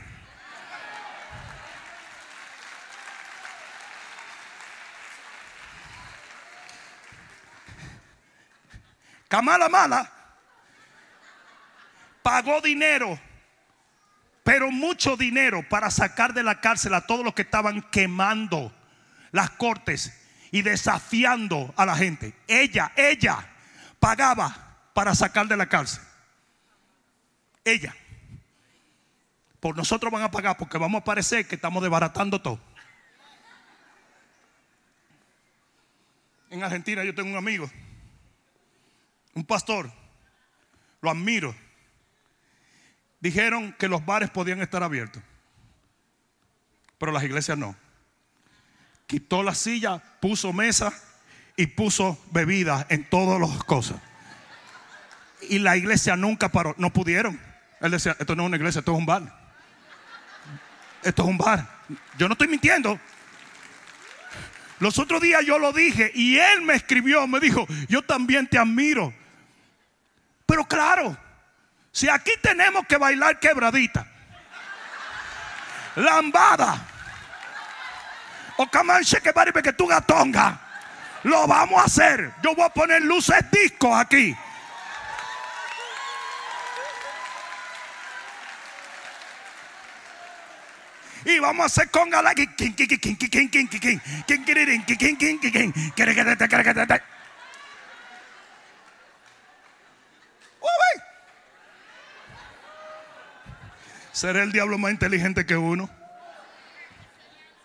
[9.28, 10.23] Kamala Mala
[12.24, 13.20] pagó dinero,
[14.44, 18.74] pero mucho dinero para sacar de la cárcel a todos los que estaban quemando
[19.32, 20.20] las cortes
[20.52, 22.34] y desafiando a la gente.
[22.48, 23.50] Ella, ella
[24.00, 26.04] pagaba para sacar de la cárcel.
[27.64, 27.96] Ella.
[29.60, 32.60] Por nosotros van a pagar porque vamos a parecer que estamos desbaratando todo.
[36.50, 37.68] En Argentina yo tengo un amigo,
[39.34, 39.92] un pastor,
[41.02, 41.56] lo admiro.
[43.24, 45.24] Dijeron que los bares podían estar abiertos,
[46.98, 47.74] pero las iglesias no.
[49.08, 50.94] Quitó la silla, puso mesa
[51.56, 53.98] y puso bebida en todas las cosas.
[55.50, 57.40] Y la iglesia nunca paró, no pudieron.
[57.80, 59.24] Él decía, esto no es una iglesia, esto es un bar.
[61.02, 61.66] Esto es un bar.
[62.18, 63.00] Yo no estoy mintiendo.
[64.80, 68.58] Los otros días yo lo dije y él me escribió, me dijo, yo también te
[68.58, 69.14] admiro.
[70.46, 71.18] Pero claro,
[71.94, 74.06] si aquí tenemos que bailar quebradita,
[75.96, 76.86] lambada,
[78.58, 79.32] o camanche que
[79.62, 80.60] que tú gatonga,
[81.24, 82.34] lo vamos a hacer.
[82.42, 84.36] Yo voy a poner luces discos aquí.
[91.26, 92.34] Y vamos a hacer conga la
[104.14, 105.90] ¿Será el diablo más inteligente que uno?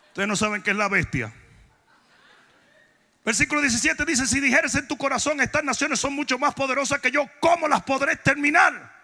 [0.09, 1.33] Ustedes no saben qué es la bestia.
[3.23, 7.11] Versículo 17 dice, si dijeres en tu corazón, estas naciones son mucho más poderosas que
[7.11, 8.97] yo, ¿cómo las podré terminar?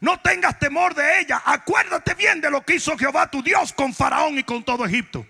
[0.00, 1.42] No tengas temor de ella.
[1.44, 5.26] Acuérdate bien de lo que hizo Jehová tu Dios con Faraón y con todo Egipto.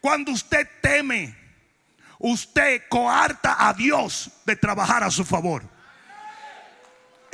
[0.00, 1.36] Cuando usted teme,
[2.18, 5.75] usted coarta a Dios de trabajar a su favor.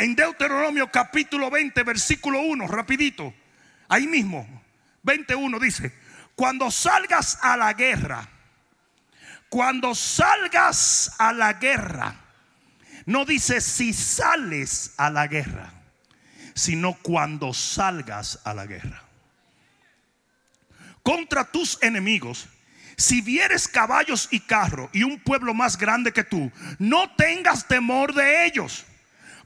[0.02, 3.32] En Deuteronomio capítulo 20, versículo 1, rapidito.
[3.88, 4.48] Ahí mismo,
[5.04, 5.94] 21 dice,
[6.34, 8.28] cuando salgas a la guerra,
[9.48, 12.16] cuando salgas a la guerra,
[13.06, 15.72] no dice si sales a la guerra
[16.54, 19.02] sino cuando salgas a la guerra.
[21.02, 22.48] Contra tus enemigos,
[22.96, 28.14] si vieres caballos y carro y un pueblo más grande que tú, no tengas temor
[28.14, 28.84] de ellos,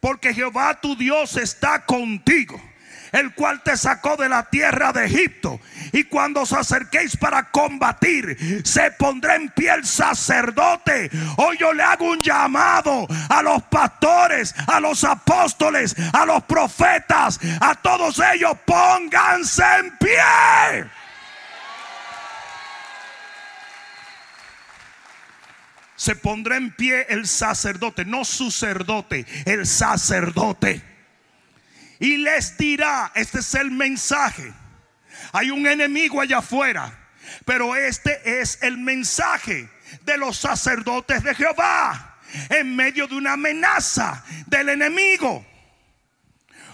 [0.06, 2.62] porque Jehová tu Dios está contigo
[3.10, 5.58] el cual te sacó de la tierra de Egipto.
[5.92, 11.10] Y cuando os acerquéis para combatir, se pondrá en pie el sacerdote.
[11.36, 17.40] Hoy yo le hago un llamado a los pastores, a los apóstoles, a los profetas,
[17.60, 20.90] a todos ellos, pónganse en pie.
[25.96, 30.96] Se pondrá en pie el sacerdote, no sacerdote, el sacerdote
[31.98, 34.52] y les dirá, este es el mensaje.
[35.32, 36.92] Hay un enemigo allá afuera,
[37.44, 39.68] pero este es el mensaje
[40.04, 42.18] de los sacerdotes de Jehová
[42.50, 45.44] en medio de una amenaza del enemigo.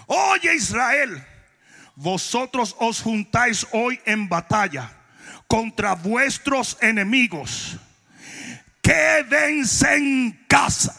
[0.07, 1.25] Oye Israel,
[1.95, 4.91] vosotros os juntáis hoy en batalla
[5.47, 7.77] contra vuestros enemigos.
[8.83, 10.93] Quédense en casa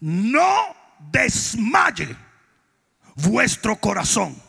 [0.00, 0.76] No
[1.12, 2.16] desmaye
[3.14, 4.40] vuestro corazón.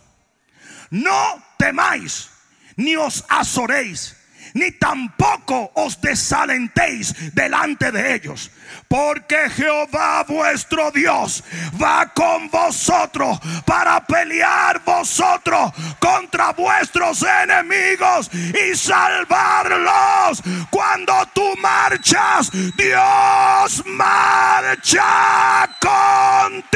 [0.90, 2.30] No temáis,
[2.76, 4.19] ni os azoréis
[4.54, 8.52] ni tampoco os desalentéis delante de ellos,
[8.88, 11.44] porque Jehová vuestro Dios
[11.82, 20.42] va con vosotros para pelear vosotros contra vuestros enemigos y salvarlos.
[20.70, 26.70] Cuando tú marchas, Dios marcha contigo.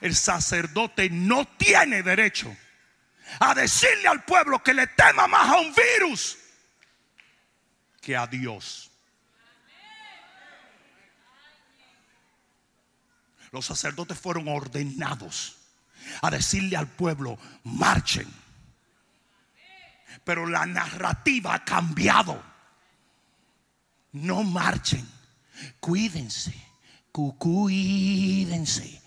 [0.00, 2.54] El sacerdote no tiene derecho
[3.38, 6.38] a decirle al pueblo que le tema más a un virus
[8.00, 8.90] que a Dios.
[13.52, 15.56] Los sacerdotes fueron ordenados
[16.22, 18.26] a decirle al pueblo, marchen.
[20.24, 22.42] Pero la narrativa ha cambiado.
[24.12, 25.06] No marchen.
[25.80, 26.54] Cuídense.
[27.12, 28.99] Cuídense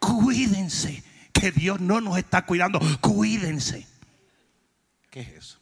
[0.00, 2.80] Cuídense, que Dios no nos está cuidando.
[3.00, 3.86] Cuídense.
[5.10, 5.60] ¿Qué es eso?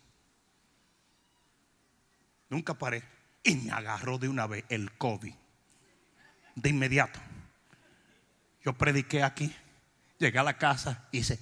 [2.48, 3.02] Nunca paré
[3.42, 5.34] y me agarró de una vez el COVID.
[6.54, 7.20] De inmediato.
[8.64, 9.54] Yo prediqué aquí,
[10.18, 11.38] llegué a la casa y hice.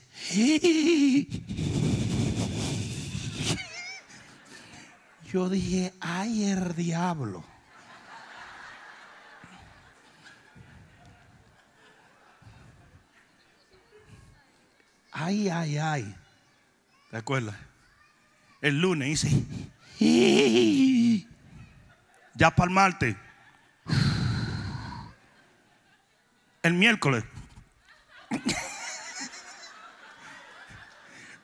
[5.32, 7.44] Yo dije, ay, el diablo.
[15.18, 16.14] Ay, ay, ay.
[17.10, 17.54] ¿Te acuerdas?
[18.60, 19.24] El lunes
[19.98, 20.44] hice.
[22.34, 23.16] Ya para el martes.
[26.62, 27.24] El miércoles.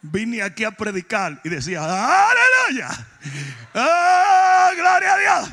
[0.03, 2.91] Vine aquí a predicar y decía, aleluya.
[3.73, 5.51] ¡Ah, gloria a Dios!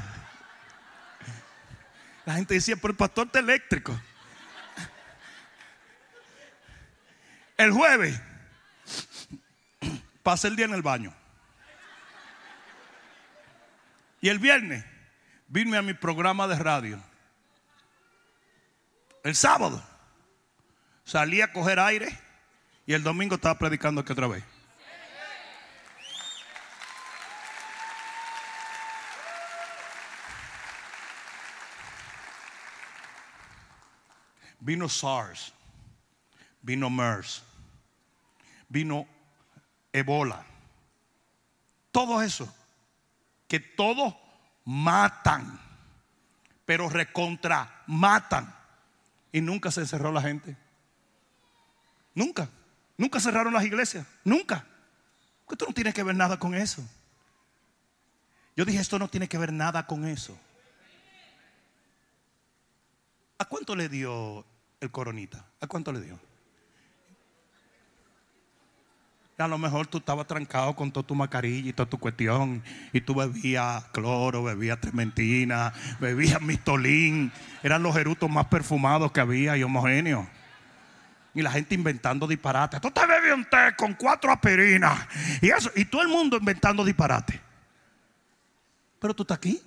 [2.26, 3.98] La gente decía, pero el pastor está eléctrico.
[7.60, 8.18] El jueves
[10.24, 11.14] pasé el día en el baño.
[14.22, 14.86] Y el viernes
[15.50, 17.04] vine a mi programa de radio.
[19.26, 19.84] El sábado
[21.04, 22.18] salí a coger aire
[22.86, 24.46] y el domingo estaba predicando aquí otra vez.
[34.62, 35.54] Vino SARS,
[36.62, 37.49] vino MERS,
[38.70, 39.08] vino
[39.92, 40.46] Ebola.
[41.92, 42.54] Todo eso,
[43.48, 44.16] que todos
[44.64, 45.60] matan,
[46.66, 48.56] pero recontra matan.
[49.32, 50.56] Y nunca se encerró la gente.
[52.16, 52.50] Nunca.
[52.98, 54.06] Nunca cerraron las iglesias.
[54.24, 54.66] Nunca.
[55.46, 56.84] Porque esto no tiene que ver nada con eso.
[58.56, 60.38] Yo dije, esto no tiene que ver nada con eso.
[63.38, 64.46] ¿A cuánto le dio
[64.82, 65.46] el coronita?
[65.62, 66.20] ¿A cuánto le dio?
[69.40, 72.62] A lo mejor tú estabas trancado con toda tu mascarilla y toda tu cuestión.
[72.92, 75.72] Y tú bebías cloro, bebías trementina,
[76.02, 77.32] bebías mistolín.
[77.64, 80.28] Eran los erutos más perfumados que había y homogéneos.
[81.34, 82.82] Y la gente inventando disparates.
[82.82, 85.08] Tú te bebes un té con cuatro aspirinas.
[85.42, 85.52] Y.
[85.80, 87.40] Y todo el mundo inventando disparates.
[89.00, 89.62] Pero tú estás aquí.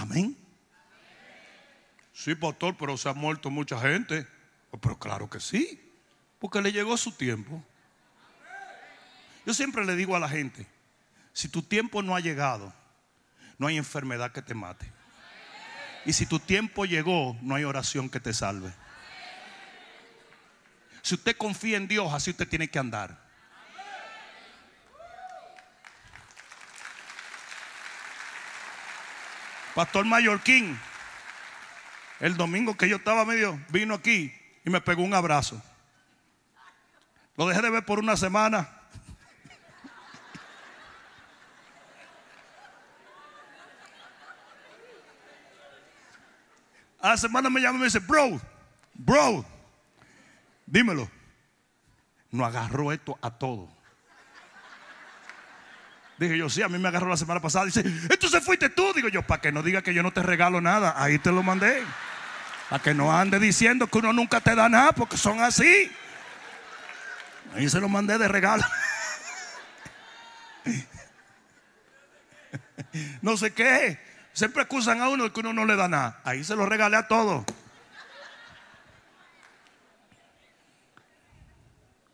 [0.00, 0.34] Amén.
[2.22, 4.26] Sí, pastor, pero se ha muerto mucha gente.
[4.72, 5.90] Oh, pero claro que sí,
[6.38, 7.64] porque le llegó su tiempo.
[9.46, 10.66] Yo siempre le digo a la gente,
[11.32, 12.74] si tu tiempo no ha llegado,
[13.56, 14.84] no hay enfermedad que te mate.
[16.04, 18.70] Y si tu tiempo llegó, no hay oración que te salve.
[21.00, 23.18] Si usted confía en Dios, así usted tiene que andar.
[29.74, 30.78] Pastor Mallorquín,
[32.20, 34.32] el domingo que yo estaba medio, vino aquí
[34.64, 35.60] y me pegó un abrazo.
[37.36, 38.68] Lo dejé de ver por una semana.
[47.00, 48.38] A la semana me llama y me dice, bro,
[48.92, 49.44] bro,
[50.66, 51.10] dímelo.
[52.30, 53.68] No agarró esto a todo.
[56.18, 57.64] Dije yo, sí, a mí me agarró la semana pasada.
[57.64, 58.92] Dice, entonces fuiste tú.
[58.92, 60.94] Digo yo, para que no diga que yo no te regalo nada.
[61.02, 61.82] Ahí te lo mandé.
[62.70, 65.90] Para que no ande diciendo que uno nunca te da nada, porque son así.
[67.52, 68.62] Ahí se lo mandé de regalo.
[73.22, 73.98] no sé qué.
[74.32, 76.20] Siempre acusan a uno de que uno no le da nada.
[76.22, 77.44] Ahí se lo regalé a todos.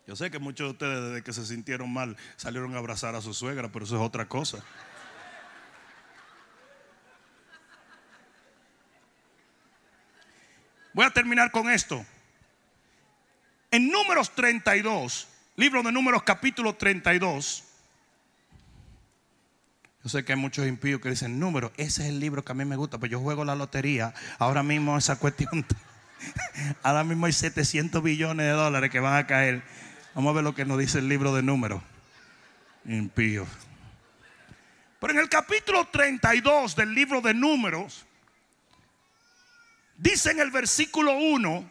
[0.07, 3.21] Yo sé que muchos de ustedes desde que se sintieron mal salieron a abrazar a
[3.21, 4.63] su suegra, pero eso es otra cosa.
[10.97, 12.03] Voy a terminar con esto.
[13.69, 17.63] En números 32, libro de números capítulo 32,
[20.03, 22.55] yo sé que hay muchos impíos que dicen, número, ese es el libro que a
[22.55, 24.11] mí me gusta, pero yo juego la lotería.
[24.39, 25.67] Ahora mismo esa cuestión,
[26.81, 29.61] ahora mismo hay 700 billones de dólares que van a caer.
[30.15, 31.79] Vamos a ver lo que nos dice el libro de números.
[32.85, 33.47] Impíos.
[34.99, 38.06] Pero en el capítulo 32 del libro de números,
[39.97, 41.69] dice en el versículo 1,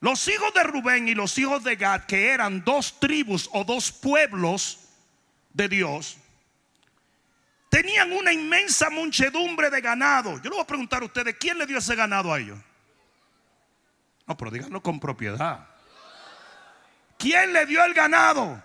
[0.00, 3.90] los hijos de Rubén y los hijos de Gad, que eran dos tribus o dos
[3.92, 4.80] pueblos
[5.52, 6.18] de Dios,
[7.70, 10.36] tenían una inmensa muchedumbre de ganado.
[10.36, 12.58] Yo le voy a preguntar a ustedes, ¿quién le dio ese ganado a ellos?
[14.26, 15.66] No, pero díganlo con propiedad.
[17.18, 18.62] ¿Quién le dio el ganado?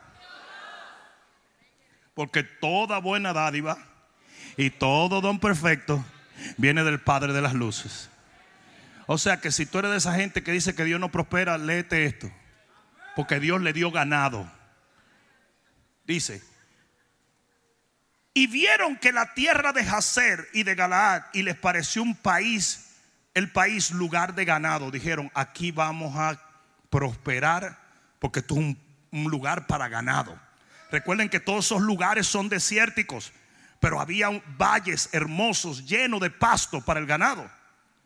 [2.14, 3.78] Porque toda buena dádiva
[4.58, 6.06] y todo don perfecto
[6.58, 8.11] viene del Padre de las Luces.
[9.14, 11.58] O sea que si tú eres de esa gente que dice que Dios no prospera,
[11.58, 12.32] léete esto.
[13.14, 14.50] Porque Dios le dio ganado.
[16.06, 16.42] Dice,
[18.34, 22.96] y vieron que la tierra de Jazer y de Galaad y les pareció un país,
[23.34, 24.92] el país lugar de ganado.
[24.92, 26.42] Dijeron, aquí vamos a
[26.90, 27.78] prosperar
[28.18, 28.80] porque esto es un,
[29.12, 30.40] un lugar para ganado.
[30.90, 33.34] Recuerden que todos esos lugares son desérticos,
[33.82, 37.52] pero había valles hermosos llenos de pasto para el ganado.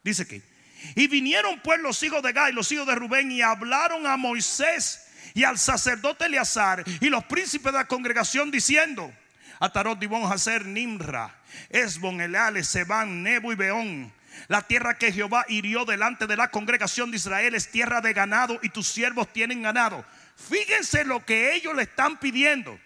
[0.04, 0.55] Dice que,
[0.94, 4.18] Y vinieron pues los hijos de Gad y los hijos de Rubén y hablaron a
[4.18, 9.14] Moisés y al sacerdote Eleazar y los príncipes de la congregación diciendo,
[9.60, 11.36] Atarot, Dibón, Hacer, Nimra,
[11.70, 14.14] Esbon, Eleale, Seban, Nebo y Beón.
[14.48, 18.60] La tierra que Jehová hirió delante de la congregación de Israel es tierra de ganado
[18.62, 20.06] y tus siervos tienen ganado.
[20.36, 22.78] Fíjense lo que ellos le están pidiendo.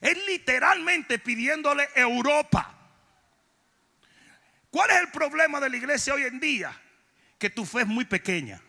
[0.00, 2.74] Es literalmente pidiéndole Europa.
[4.70, 6.81] ¿Cuál es el problema de la iglesia hoy en día?
[7.42, 8.60] Que tu fe es muy pequeña.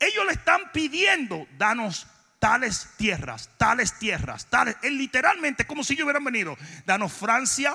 [0.00, 2.04] Ellos le están pidiendo, danos
[2.40, 4.74] tales tierras, tales tierras, tales.
[4.82, 6.56] Es literalmente como si ellos hubieran venido.
[6.84, 7.72] Danos Francia,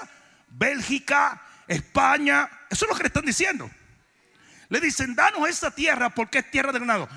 [0.49, 2.49] Bélgica, España.
[2.69, 3.71] Eso es lo que le están diciendo.
[4.67, 7.07] Le dicen, danos esta tierra porque es tierra de ganado.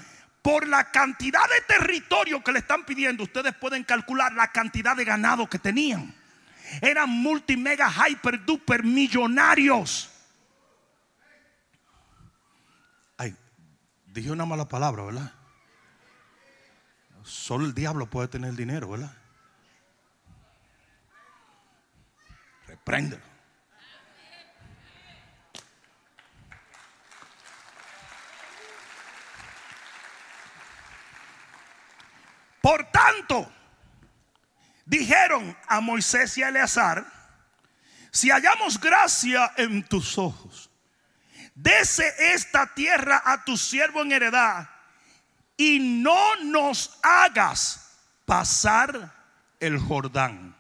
[0.41, 5.05] Por la cantidad de territorio que le están pidiendo, ustedes pueden calcular la cantidad de
[5.05, 6.15] ganado que tenían.
[6.81, 10.12] Eran multimega, hyper, duper millonarios.
[14.13, 15.33] Dije una mala palabra, ¿verdad?
[17.25, 19.17] Solo el diablo puede tener dinero, ¿verdad?
[22.67, 23.33] Repréndelo.
[32.61, 33.51] Por tanto,
[34.85, 37.05] dijeron a Moisés y a Eleazar,
[38.11, 40.72] si hallamos gracia en tus ojos,
[41.55, 44.69] dese esta tierra a tu siervo en heredad
[45.57, 49.13] y no nos hagas pasar
[49.61, 50.57] el Jordán.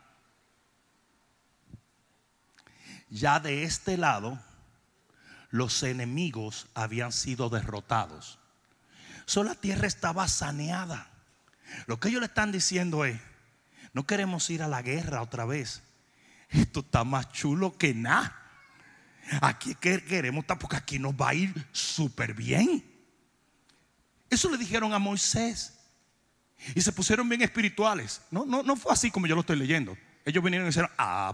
[3.09, 4.41] Ya de este lado,
[5.51, 8.39] los enemigos habían sido derrotados.
[9.27, 11.11] Solo la tierra estaba saneada.
[11.87, 13.21] Lo que ellos le están diciendo es,
[13.93, 15.83] no queremos ir a la guerra otra vez.
[16.49, 18.42] Esto está más chulo que nada.
[19.41, 22.85] Aquí queremos estar porque aquí nos va a ir súper bien.
[24.29, 25.79] Eso le dijeron a Moisés.
[26.75, 28.23] Y se pusieron bien espirituales.
[28.31, 29.97] No, no, no fue así como yo lo estoy leyendo.
[30.25, 31.33] Ellos vinieron y dijeron, ah.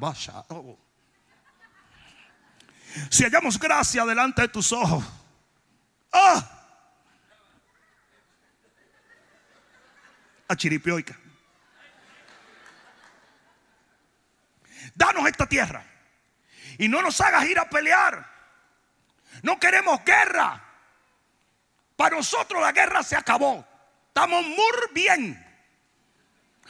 [3.11, 5.05] Si hallamos gracia delante de tus ojos.
[6.13, 6.55] Ah,
[10.49, 11.19] a Chiripioica.
[14.95, 15.85] Danos esta tierra
[16.79, 18.24] y no nos hagas ir a pelear.
[19.43, 20.64] No queremos guerra.
[21.97, 23.66] Para nosotros la guerra se acabó.
[24.07, 24.57] Estamos muy
[24.95, 25.45] bien.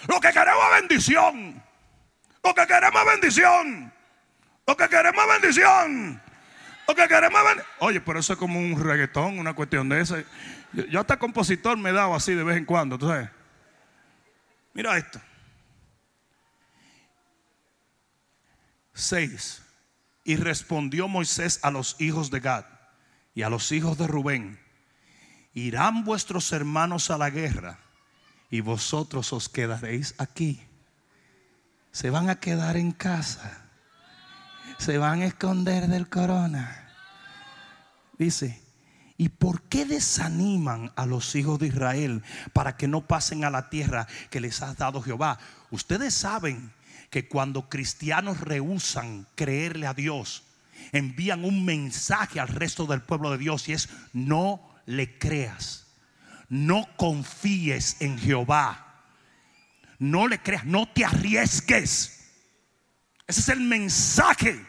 [0.06, 1.62] Lo que queremos es bendición.
[2.42, 3.92] Lo que queremos es bendición.
[4.66, 6.22] Lo que queremos es bendición.
[6.88, 7.64] Lo que queremos es.
[7.80, 10.26] Oye, pero eso es como un reggaetón, una cuestión de ese.
[10.72, 13.28] Yo hasta compositor me he dado así de vez en cuando, ¿tú sabes?
[14.72, 15.20] Mira esto.
[18.94, 19.67] 6.
[20.28, 22.66] Y respondió Moisés a los hijos de Gad
[23.34, 24.60] y a los hijos de Rubén,
[25.54, 27.78] irán vuestros hermanos a la guerra
[28.50, 30.60] y vosotros os quedaréis aquí.
[31.92, 33.70] Se van a quedar en casa.
[34.76, 36.92] Se van a esconder del corona.
[38.18, 38.62] Dice,
[39.16, 42.22] ¿Y por qué desaniman a los hijos de Israel
[42.52, 45.38] para que no pasen a la tierra que les ha dado Jehová?
[45.70, 46.70] Ustedes saben
[47.10, 50.44] que cuando cristianos rehusan creerle a Dios,
[50.92, 55.86] envían un mensaje al resto del pueblo de Dios y es no le creas,
[56.48, 59.04] no confíes en Jehová,
[59.98, 62.30] no le creas, no te arriesgues.
[63.26, 64.64] Ese es el mensaje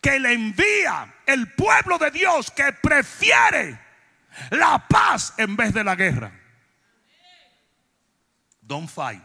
[0.00, 3.78] que le envía el pueblo de Dios que prefiere
[4.50, 6.32] la paz en vez de la guerra.
[8.60, 9.22] Don't fight.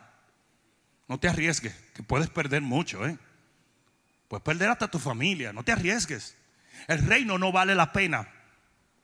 [1.07, 3.17] No te arriesgues, que puedes perder mucho, ¿eh?
[4.27, 6.35] Puedes perder hasta tu familia, no te arriesgues.
[6.87, 8.27] El reino no vale la pena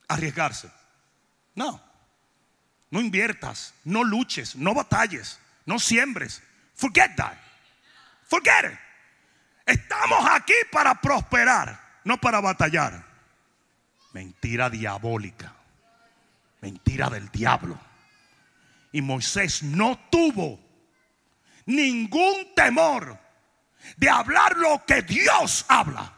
[0.08, 0.70] arriesgarse.
[1.54, 1.80] No.
[2.90, 6.42] No inviertas, no luches, no batalles, no siembres.
[6.74, 7.38] Forget that.
[8.26, 8.78] Forget it.
[9.66, 13.04] Estamos aquí para prosperar, no para batallar.
[14.12, 15.54] Mentira diabólica.
[16.60, 17.78] Mentira del diablo.
[18.90, 20.58] Y Moisés no tuvo
[21.66, 23.18] ningún temor
[23.96, 26.12] de hablar lo que Dios habla.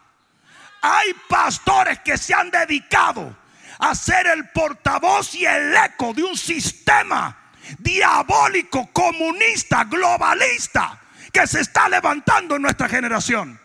[0.81, 3.37] Hay pastores que se han dedicado
[3.79, 11.01] a ser el portavoz y el eco de un sistema diabólico, comunista, globalista
[11.33, 13.59] que se está levantando en nuestra generación.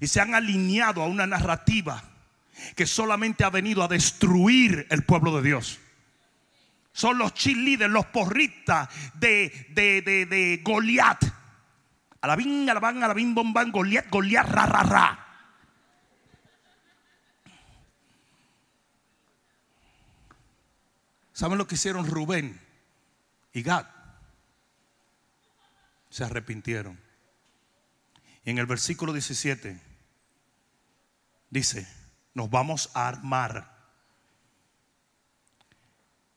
[0.00, 2.02] Y se han alineado a una narrativa
[2.74, 5.80] que solamente ha venido a destruir el pueblo de Dios.
[6.96, 11.22] Son los cheerleaders, los porristas de, de, de, de Goliat.
[12.22, 15.26] Alabín, alabán, alabín, bombán, Goliat, Goliat, ra, ra, ra.
[21.34, 22.58] ¿Saben lo que hicieron Rubén
[23.52, 23.84] y Gad?
[26.08, 26.98] Se arrepintieron.
[28.42, 29.82] Y en el versículo 17
[31.50, 31.86] dice,
[32.32, 33.75] nos vamos a armar.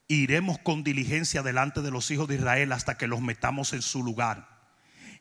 [0.10, 4.04] Iremos con diligencia delante de los hijos de Israel hasta que los metamos en su
[4.04, 4.50] lugar.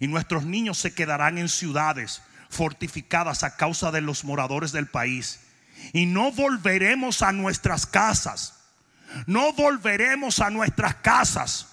[0.01, 5.41] Y nuestros niños se quedarán en ciudades fortificadas a causa de los moradores del país.
[5.93, 8.65] Y no volveremos a nuestras casas.
[9.27, 11.67] No volveremos a nuestras casas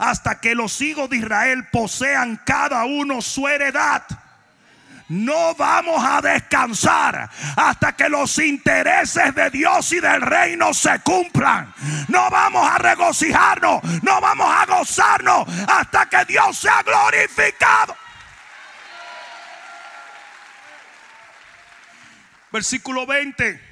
[0.00, 4.02] hasta que los hijos de Israel posean cada uno su heredad
[5.08, 11.72] no vamos a descansar hasta que los intereses de Dios y del reino se cumplan.
[12.08, 17.96] No vamos a regocijarnos, no vamos a gozarnos hasta que Dios sea glorificado.
[22.52, 23.68] Versículo 20.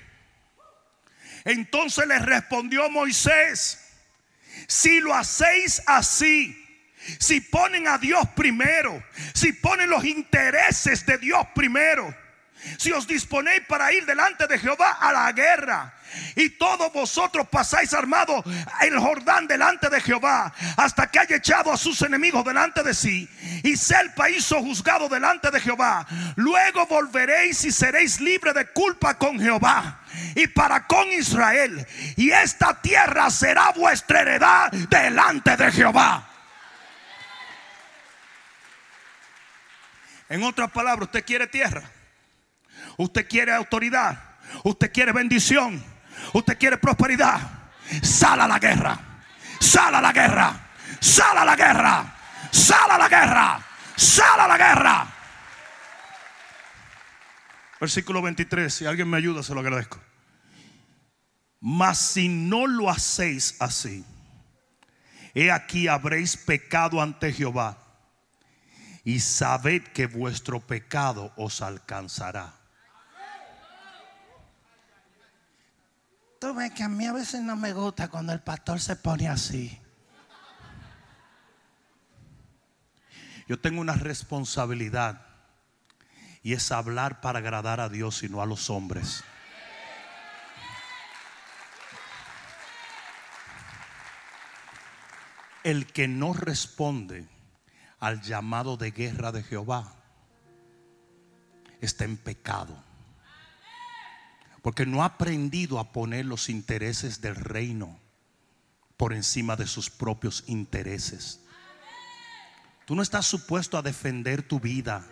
[1.45, 3.95] Entonces le respondió Moisés,
[4.67, 6.66] si lo hacéis así,
[7.19, 9.03] si ponen a Dios primero,
[9.35, 12.15] si ponen los intereses de Dios primero,
[12.79, 15.95] si os disponéis para ir delante de Jehová a la guerra,
[16.35, 18.45] y todos vosotros pasáis armados
[18.83, 23.29] el Jordán delante de Jehová hasta que haya echado a sus enemigos delante de sí
[23.63, 26.07] y sea el país juzgado delante de Jehová.
[26.37, 30.01] Luego volveréis y seréis libres de culpa con Jehová
[30.35, 31.87] y para con Israel.
[32.17, 36.36] Y esta tierra será vuestra heredad delante de Jehová.
[40.29, 41.83] En otras palabras, usted quiere tierra.
[42.97, 44.19] Usted quiere autoridad.
[44.65, 45.83] Usted quiere bendición.
[46.33, 47.41] Usted quiere prosperidad.
[48.03, 48.99] Sala la guerra.
[49.61, 50.69] Sala la guerra.
[51.01, 52.17] Sala la guerra.
[52.51, 53.67] Sala la guerra.
[53.97, 55.07] Sala la guerra.
[57.81, 58.73] Versículo 23.
[58.73, 60.01] Si alguien me ayuda, se lo agradezco.
[61.61, 64.05] Mas si no lo hacéis así,
[65.35, 67.86] he aquí habréis pecado ante Jehová
[69.07, 72.53] y sabed que vuestro pecado os alcanzará.
[76.41, 79.29] Tú ves que a mí a veces no me gusta cuando el pastor se pone
[79.29, 79.81] así.
[83.47, 85.25] Yo tengo una responsabilidad
[86.43, 89.23] y es hablar para agradar a Dios y no a los hombres.
[95.63, 97.36] El que no responde
[97.99, 99.95] al llamado de guerra de Jehová,
[101.81, 102.77] está en pecado.
[104.63, 107.99] Porque no ha aprendido a poner los intereses del reino
[108.97, 111.41] por encima de sus propios intereses.
[112.85, 115.07] Tú no estás supuesto a defender tu vida.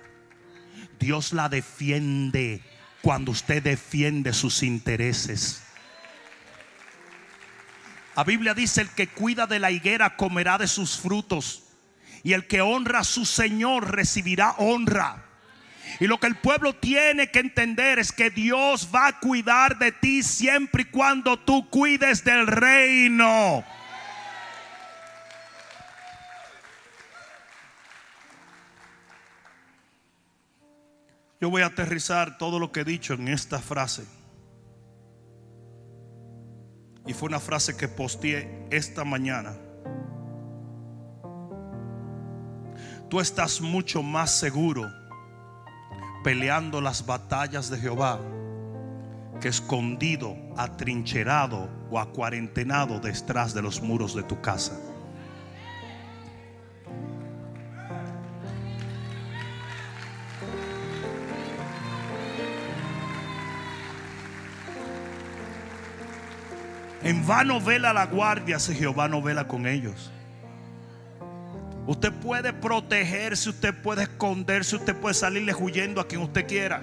[0.98, 2.62] Dios la defiende
[3.02, 5.62] cuando usted defiende sus intereses.
[8.16, 11.63] La Biblia dice, el que cuida de la higuera comerá de sus frutos.
[12.24, 15.24] Y el que honra a su Señor recibirá honra.
[16.00, 19.92] Y lo que el pueblo tiene que entender es que Dios va a cuidar de
[19.92, 23.64] ti siempre y cuando tú cuides del reino.
[31.40, 34.04] Yo voy a aterrizar todo lo que he dicho en esta frase.
[37.06, 39.54] Y fue una frase que posteé esta mañana.
[43.08, 44.90] Tú estás mucho más seguro
[46.22, 48.18] peleando las batallas de Jehová
[49.40, 54.72] que escondido, atrincherado o acuarentenado detrás de los muros de tu casa.
[67.02, 70.10] En vano vela la guardia si Jehová no vela con ellos.
[71.86, 76.82] Usted puede protegerse, usted puede esconderse, usted puede salirle huyendo a quien usted quiera.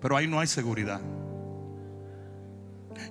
[0.00, 1.00] Pero ahí no hay seguridad.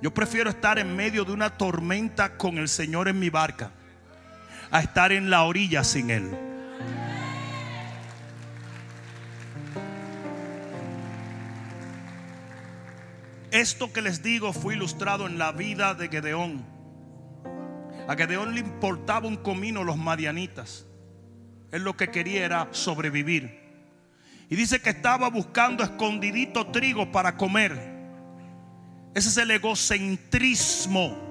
[0.02, 3.72] Yo prefiero estar en medio de una tormenta con el Señor en mi barca
[4.72, 6.38] a estar en la orilla sin Él.
[13.52, 16.77] Esto que les digo fue ilustrado en la vida de Gedeón.
[18.08, 20.86] A Gedeón le importaba un comino los madianitas.
[21.72, 23.60] Él lo que quería era sobrevivir.
[24.50, 27.74] Y dice que estaba buscando escondidito trigo para comer.
[29.14, 31.28] Ese es el egocentrismo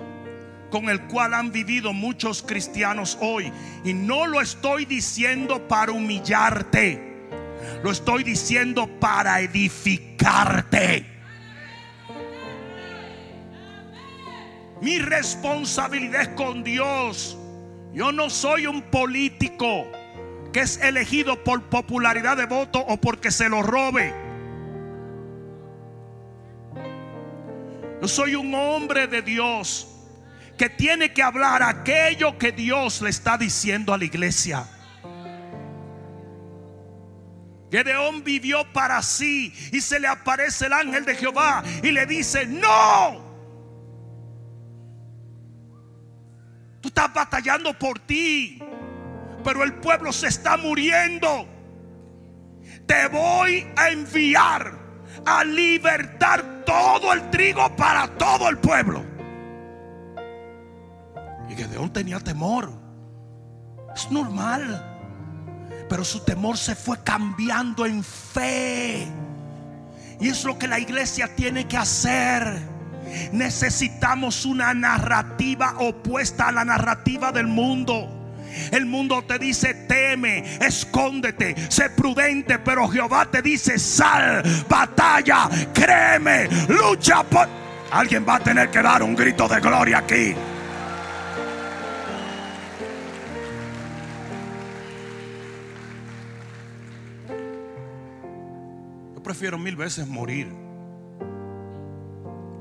[0.70, 3.50] con el cual han vivido muchos cristianos hoy.
[3.84, 7.28] Y no lo estoy diciendo para humillarte.
[7.82, 11.15] Lo estoy diciendo para edificarte.
[14.80, 17.36] Mi responsabilidad es con Dios.
[17.94, 19.86] Yo no soy un político
[20.52, 24.12] que es elegido por popularidad de voto o porque se lo robe.
[28.02, 29.88] Yo soy un hombre de Dios
[30.58, 34.66] que tiene que hablar aquello que Dios le está diciendo a la iglesia.
[37.70, 42.46] Gedeón vivió para sí y se le aparece el ángel de Jehová y le dice,
[42.46, 43.25] no.
[47.14, 48.62] Batallando por ti,
[49.42, 51.46] pero el pueblo se está muriendo.
[52.86, 54.78] Te voy a enviar
[55.24, 59.04] a libertar todo el trigo para todo el pueblo.
[61.48, 62.70] Y Gedeón tenía temor.
[63.94, 64.92] Es normal.
[65.88, 69.06] Pero su temor se fue cambiando en fe.
[70.20, 72.75] Y es lo que la iglesia tiene que hacer.
[73.32, 78.12] Necesitamos una narrativa opuesta a la narrativa del mundo.
[78.70, 86.48] El mundo te dice teme, escóndete, sé prudente, pero Jehová te dice sal, batalla, créeme,
[86.68, 87.24] lucha.
[87.90, 90.34] Alguien va a tener que dar un grito de gloria aquí.
[99.26, 100.65] prefiero mil veces morir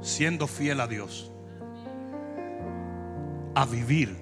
[0.05, 1.31] siendo fiel a Dios
[3.55, 4.15] a vivir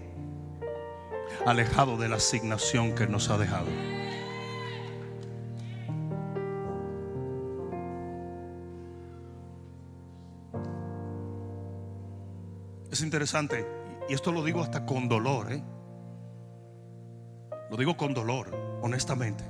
[1.45, 3.67] alejado de la asignación que nos ha dejado.
[12.89, 13.67] Es interesante,
[14.07, 15.63] y esto lo digo hasta con dolor, ¿eh?
[17.69, 19.43] Lo digo con dolor, honestamente,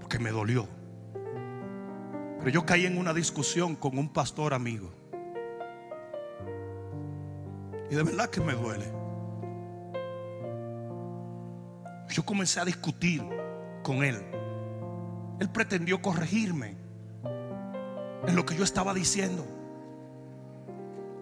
[0.00, 0.68] porque me dolió.
[2.40, 5.01] Pero yo caí en una discusión con un pastor amigo.
[7.92, 8.90] Y de verdad que me duele.
[12.08, 13.22] Yo comencé a discutir
[13.82, 14.16] con él.
[15.38, 16.74] Él pretendió corregirme
[18.26, 19.46] en lo que yo estaba diciendo.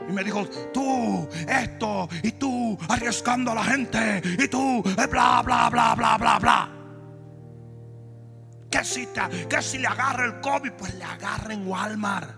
[0.08, 5.70] Y me dijo, tú, esto, y tú, arriesgando a la gente, y tú, bla, bla,
[5.70, 6.70] bla, bla, bla, bla.
[8.70, 9.08] Que si,
[9.48, 12.30] que si le agarra el COVID, pues le agarra en Walmart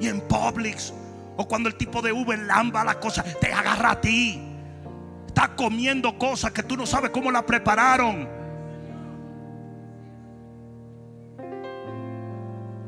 [0.00, 0.94] y en Publix.
[1.36, 4.40] O cuando el tipo de Uber lamba la cosa, te agarra a ti.
[5.26, 8.28] Está comiendo cosas que tú no sabes cómo la prepararon.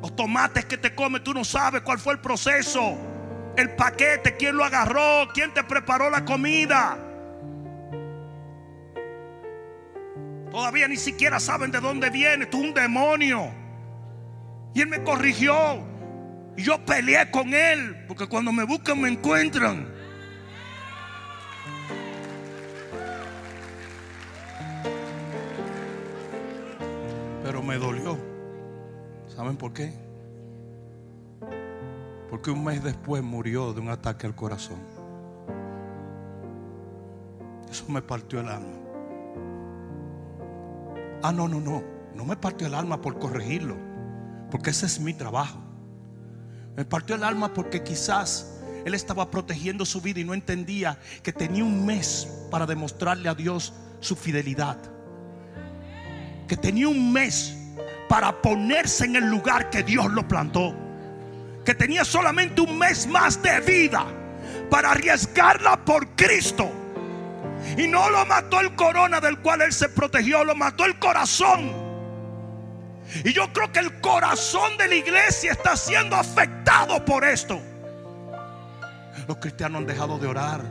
[0.01, 2.97] Los tomates que te come, tú no sabes cuál fue el proceso.
[3.57, 6.99] El paquete, quién lo agarró, quién te preparó la comida.
[10.51, 12.47] Todavía ni siquiera saben de dónde viene.
[12.47, 13.51] Tú un demonio.
[14.73, 15.96] Y él me corrigió.
[16.57, 18.05] Yo peleé con él.
[18.09, 19.87] Porque cuando me buscan me encuentran.
[27.45, 28.19] Pero me dolió.
[29.29, 29.93] ¿Saben por qué?
[32.31, 34.79] Porque un mes después murió de un ataque al corazón.
[37.71, 38.77] Eso me partió el alma.
[41.23, 41.83] Ah, no, no, no.
[42.15, 43.77] No me partió el alma por corregirlo.
[44.51, 45.66] Porque ese es mi trabajo.
[46.77, 48.53] Me partió el alma porque quizás
[48.85, 53.35] él estaba protegiendo su vida y no entendía que tenía un mes para demostrarle a
[53.35, 54.77] Dios su fidelidad.
[56.47, 57.57] Que tenía un mes
[58.09, 60.75] para ponerse en el lugar que Dios lo plantó.
[61.65, 64.07] Que tenía solamente un mes más de vida
[64.71, 66.71] para arriesgarla por Cristo.
[67.77, 71.86] Y no lo mató el corona del cual él se protegió, lo mató el corazón.
[73.25, 77.61] Y yo creo que el corazón de la iglesia está siendo afectado por esto.
[79.27, 80.63] Los cristianos han dejado de orar,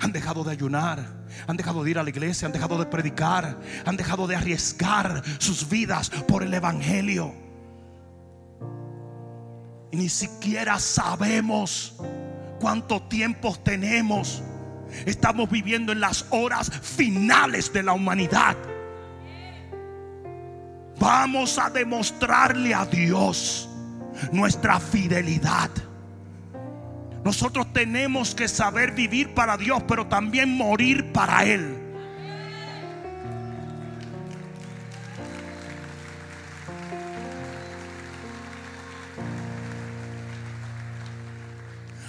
[0.00, 1.04] han dejado de ayunar,
[1.46, 5.22] han dejado de ir a la iglesia, han dejado de predicar, han dejado de arriesgar
[5.38, 7.34] sus vidas por el Evangelio.
[9.92, 11.96] Y ni siquiera sabemos
[12.58, 14.42] cuánto tiempo tenemos
[15.06, 18.56] Estamos viviendo en las horas finales de la humanidad.
[20.98, 23.68] Vamos a demostrarle a Dios
[24.32, 25.70] nuestra fidelidad.
[27.24, 31.80] Nosotros tenemos que saber vivir para Dios, pero también morir para Él.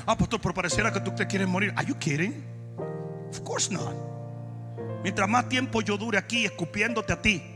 [0.07, 1.73] Ah, pastor, pero pareciera que tú te quieres morir.
[1.75, 2.43] Are you kidding?
[3.31, 3.95] Of course not.
[5.01, 7.54] Mientras más tiempo yo dure aquí escupiéndote a ti,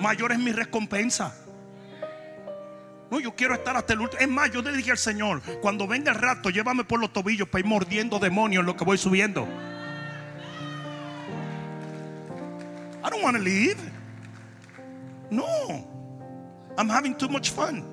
[0.00, 1.34] mayor es mi recompensa.
[3.10, 4.20] No, yo quiero estar hasta el último.
[4.20, 7.48] Es más, yo le dije al Señor, cuando venga el rato, llévame por los tobillos
[7.48, 9.48] para ir mordiendo demonios en lo que voy subiendo.
[13.02, 13.78] I don't want to leave.
[15.30, 15.44] No.
[16.78, 17.84] I'm having too much fun.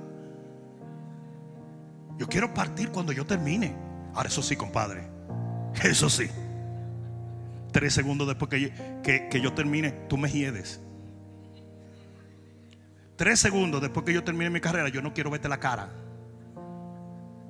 [2.18, 3.76] Yo quiero partir cuando yo termine.
[4.14, 5.08] Ahora, eso sí, compadre.
[5.84, 6.30] Eso sí.
[7.72, 10.82] Tres segundos después que, que, que yo termine, tú me hiedes.
[13.18, 15.90] Tres segundos después que yo termine mi carrera, yo no quiero verte la cara.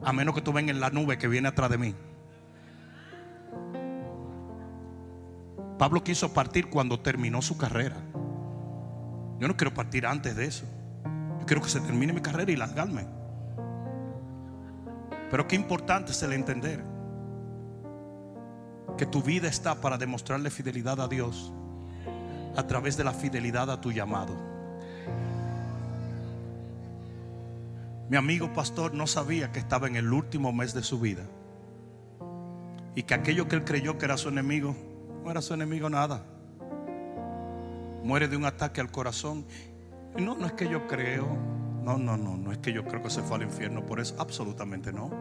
[0.01, 1.93] A menos que tú vengas en la nube que viene atrás de mí.
[5.77, 7.97] Pablo quiso partir cuando terminó su carrera.
[9.39, 10.65] Yo no quiero partir antes de eso.
[11.41, 13.05] Yo quiero que se termine mi carrera y largarme.
[15.29, 16.81] Pero qué importante es el entender
[18.97, 21.51] que tu vida está para demostrarle fidelidad a Dios
[22.55, 24.33] a través de la fidelidad a tu llamado.
[28.09, 31.23] Mi amigo pastor no sabía que estaba en el último mes de su vida
[32.95, 34.75] y que aquello que él creyó que era su enemigo
[35.23, 36.23] no era su enemigo nada.
[38.03, 39.45] Muere de un ataque al corazón.
[40.17, 41.27] No, no es que yo creo.
[41.83, 44.15] No, no, no, no es que yo creo que se fue al infierno por eso.
[44.19, 45.11] Absolutamente no.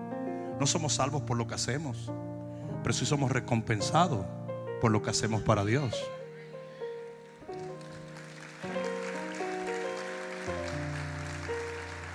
[0.60, 2.12] No somos salvos por lo que hacemos,
[2.82, 4.24] pero sí somos recompensados
[4.80, 5.92] por lo que hacemos para Dios.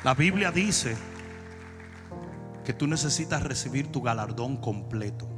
[0.03, 0.97] La Biblia dice
[2.65, 5.29] que tú necesitas recibir tu galardón completo.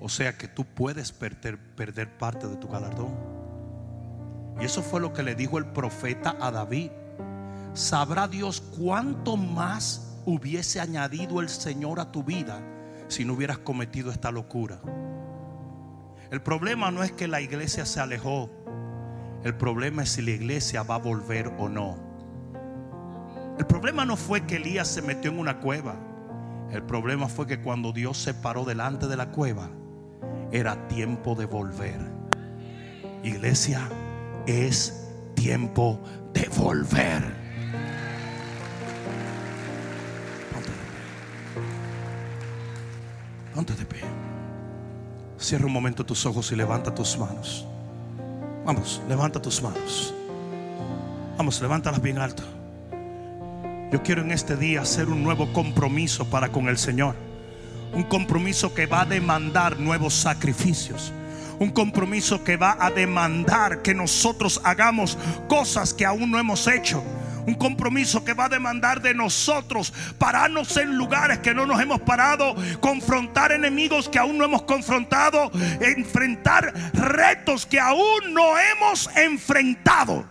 [0.00, 3.14] O sea que tú puedes perder, perder, parte de tu galardón.
[4.58, 6.90] Y eso fue lo que le dijo el profeta a David.
[7.74, 12.62] Sabrá Dios cuánto más hubiese añadido el Señor a tu vida
[13.08, 14.80] si no hubieras cometido esta locura.
[16.30, 18.48] El problema no es que la iglesia se alejó.
[19.44, 22.11] El problema es si la iglesia va a volver o no.
[23.58, 25.96] El problema no fue que Elías se metió en una cueva.
[26.70, 29.68] El problema fue que cuando Dios se paró delante de la cueva,
[30.50, 32.00] era tiempo de volver.
[33.22, 33.88] Iglesia,
[34.46, 36.00] es tiempo
[36.32, 37.22] de volver.
[43.54, 44.00] Ponte de pie.
[44.00, 44.08] Pie.
[45.38, 47.66] Cierra un momento tus ojos y levanta tus manos.
[48.64, 50.14] Vamos, levanta tus manos.
[51.36, 52.44] Vamos, levántalas bien alto.
[53.92, 57.14] Yo quiero en este día hacer un nuevo compromiso para con el Señor.
[57.92, 61.12] Un compromiso que va a demandar nuevos sacrificios.
[61.58, 67.04] Un compromiso que va a demandar que nosotros hagamos cosas que aún no hemos hecho.
[67.46, 72.00] Un compromiso que va a demandar de nosotros pararnos en lugares que no nos hemos
[72.00, 75.50] parado, confrontar enemigos que aún no hemos confrontado,
[75.82, 80.24] enfrentar retos que aún no hemos enfrentado.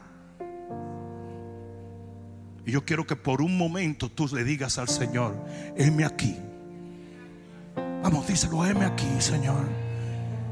[2.71, 5.35] Yo quiero que por un momento tú le digas al Señor,
[5.75, 6.37] heme aquí.
[8.01, 9.80] Vamos, díselo, heme aquí, Señor.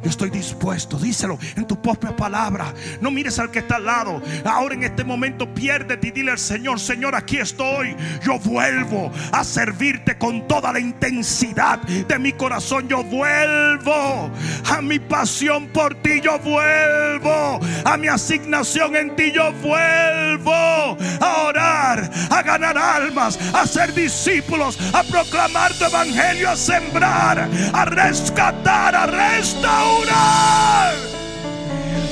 [0.02, 2.74] Yo estoy dispuesto, díselo en tu propia palabra.
[3.02, 4.22] No mires al que está al lado.
[4.45, 7.97] Ahora en este momento piérdete y dile al Señor, Señor, aquí estoy.
[8.24, 12.88] Yo vuelvo a servirte con toda la intensidad de mi corazón.
[12.88, 14.32] Yo vuelvo
[14.70, 16.22] a mi pasión por ti.
[16.22, 19.34] Yo vuelvo a mi asignación en ti.
[19.34, 26.56] Yo vuelvo a orar, a ganar almas, a ser discípulos, a proclamar tu evangelio, a
[26.56, 29.89] sembrar, a rescatar, a restaurar.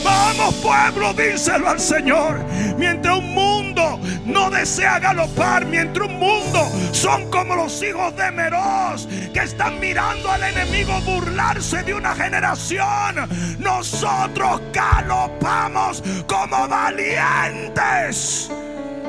[0.03, 2.39] Vamos pueblo, díselo al Señor.
[2.77, 9.07] Mientras un mundo no desea galopar, mientras un mundo son como los hijos de Meroz
[9.33, 13.27] que están mirando al enemigo burlarse de una generación,
[13.59, 18.49] nosotros galopamos como valientes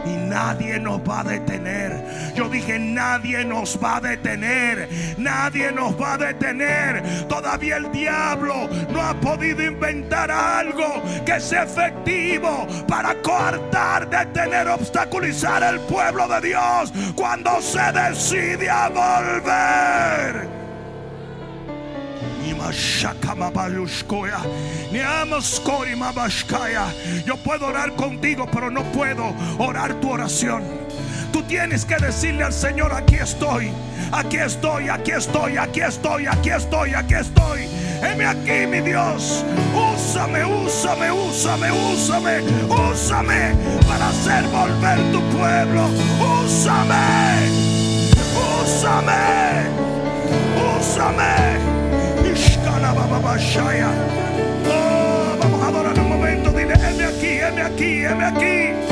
[0.08, 2.32] y nadie nos va a detener.
[2.34, 4.88] Yo dije, nadie nos va a detener.
[5.16, 7.02] Nadie nos va a detener.
[7.28, 15.62] Todavía el diablo no ha podido inventar algo que sea efectivo para coartar, detener, obstaculizar
[15.62, 20.57] el pueblo de Dios cuando se decide a volver.
[27.24, 30.62] Yo puedo orar contigo, pero no puedo orar tu oración.
[31.32, 33.70] Tú tienes que decirle al Señor, aquí estoy,
[34.12, 37.68] aquí estoy, aquí estoy, aquí estoy, aquí estoy, aquí estoy.
[38.02, 39.44] Heme aquí, mi Dios.
[39.74, 43.54] Úsame, úsame, úsame, úsame, úsame
[43.86, 45.88] para hacer volver tu pueblo.
[46.44, 47.50] Úsame,
[48.62, 49.66] úsame,
[50.78, 51.87] úsame.
[54.66, 56.50] Oh, vamos a adorar un momento.
[56.50, 58.87] Dile, heme aquí, heme aquí, heme aquí.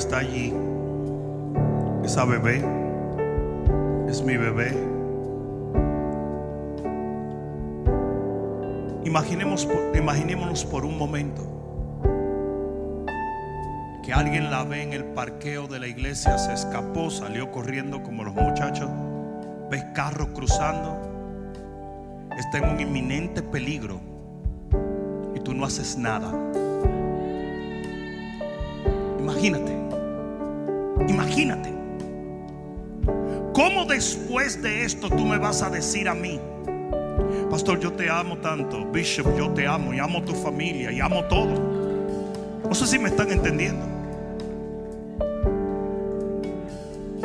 [0.00, 0.50] Está allí,
[2.02, 2.64] esa bebé,
[4.08, 4.72] es mi bebé.
[9.04, 11.42] Imaginemos, imaginémonos por un momento
[14.02, 18.24] que alguien la ve en el parqueo de la iglesia, se escapó, salió corriendo como
[18.24, 18.88] los muchachos,
[19.70, 20.96] ves carros cruzando,
[22.38, 24.00] está en un inminente peligro
[25.34, 26.32] y tú no haces nada.
[29.18, 29.69] Imagínate.
[34.00, 36.40] Después de esto tú me vas a decir a mí,
[37.50, 41.22] Pastor, yo te amo tanto, Bishop, yo te amo y amo tu familia y amo
[41.24, 41.52] todo?
[42.66, 43.84] No sé si me están entendiendo.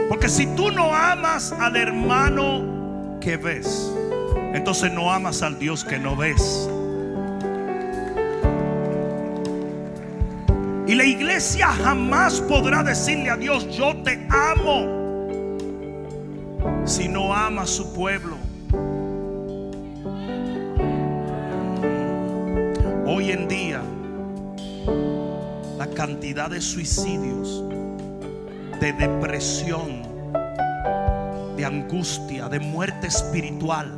[0.09, 3.89] Porque si tú no amas al hermano que ves,
[4.53, 6.69] entonces no amas al Dios que no ves.
[10.87, 15.04] Y la iglesia jamás podrá decirle a Dios, yo te amo,
[16.85, 18.37] si no ama a su pueblo.
[23.07, 23.81] Hoy en día,
[25.77, 27.63] la cantidad de suicidios,
[28.79, 30.03] de depresión,
[31.57, 33.91] de angustia, de muerte espiritual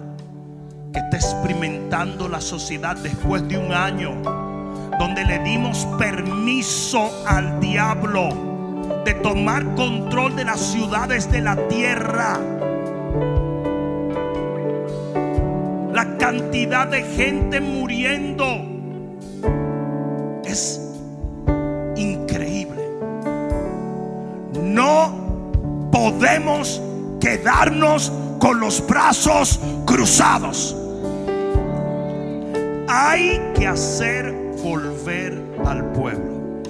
[0.93, 4.15] que está experimentando la sociedad después de un año
[4.97, 8.29] donde le dimos permiso al diablo
[9.03, 12.39] de tomar control de las ciudades de la tierra.
[16.27, 18.45] Cantidad de gente muriendo
[20.43, 20.93] es
[21.95, 22.83] increíble.
[24.61, 26.81] No podemos
[27.21, 30.75] quedarnos con los brazos cruzados.
[32.89, 36.61] Hay que hacer volver al pueblo.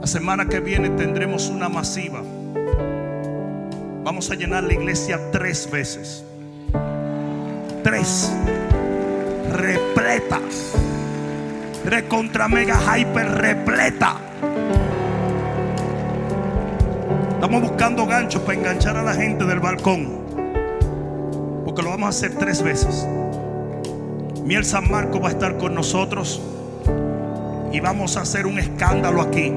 [0.00, 2.22] La semana que viene tendremos una masiva.
[4.04, 6.22] Vamos a llenar la iglesia tres veces.
[7.82, 8.30] Tres.
[9.50, 10.40] Repleta.
[11.86, 14.16] Recontra mega hyper repleta.
[17.32, 20.22] Estamos buscando ganchos para enganchar a la gente del balcón.
[21.64, 23.08] Porque lo vamos a hacer tres veces.
[24.44, 26.42] Miel San Marco va a estar con nosotros.
[27.72, 29.50] Y vamos a hacer un escándalo aquí.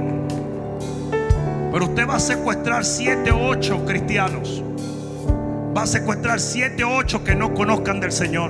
[1.78, 4.64] Pero usted va a secuestrar siete o ocho cristianos.
[5.78, 8.50] Va a secuestrar siete o ocho que no conozcan del Señor.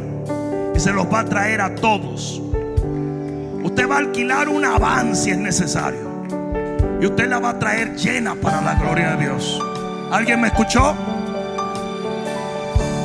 [0.74, 2.41] Y se los va a traer a todos.
[3.62, 6.24] Usted va a alquilar una van si es necesario.
[7.02, 9.62] Y usted la va a traer llena para la gloria de Dios.
[10.10, 10.95] ¿Alguien me escuchó?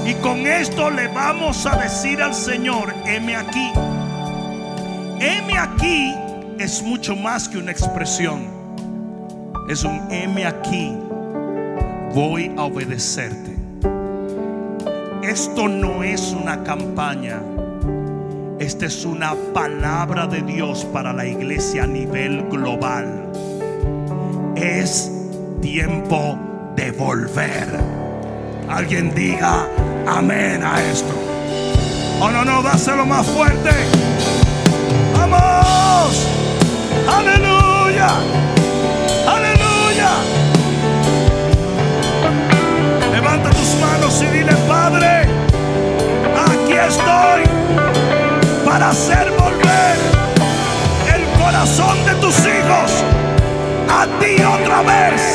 [0.06, 3.72] Y con esto le vamos a decir al Señor, heme aquí.
[5.18, 6.14] Heme aquí
[6.60, 8.61] es mucho más que una expresión.
[9.68, 10.96] Es un heme aquí.
[12.14, 13.56] Voy a obedecerte.
[15.22, 17.40] Esto no es una campaña.
[18.58, 23.30] Esta es una palabra de Dios para la iglesia a nivel global.
[24.56, 25.10] Es
[25.60, 26.38] tiempo
[26.76, 27.68] de volver.
[28.68, 29.66] Alguien diga
[30.06, 31.14] amén a esto.
[32.20, 33.70] Oh, no, no, dáselo más fuerte.
[35.14, 35.72] ¡Vamos!
[44.20, 45.22] Y dile, Padre,
[46.36, 47.44] aquí estoy
[48.62, 49.96] para hacer volver
[51.14, 53.04] el corazón de tus hijos
[53.88, 55.34] a ti otra vez.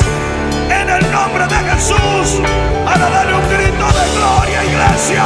[0.69, 2.39] En el nombre de Jesús,
[2.85, 5.23] ahora dale un grito de gloria, iglesia.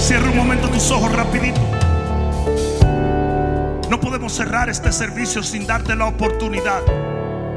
[0.00, 1.71] Cierra un momento tus ojos rapidito.
[4.32, 6.80] Cerrar este servicio sin darte la oportunidad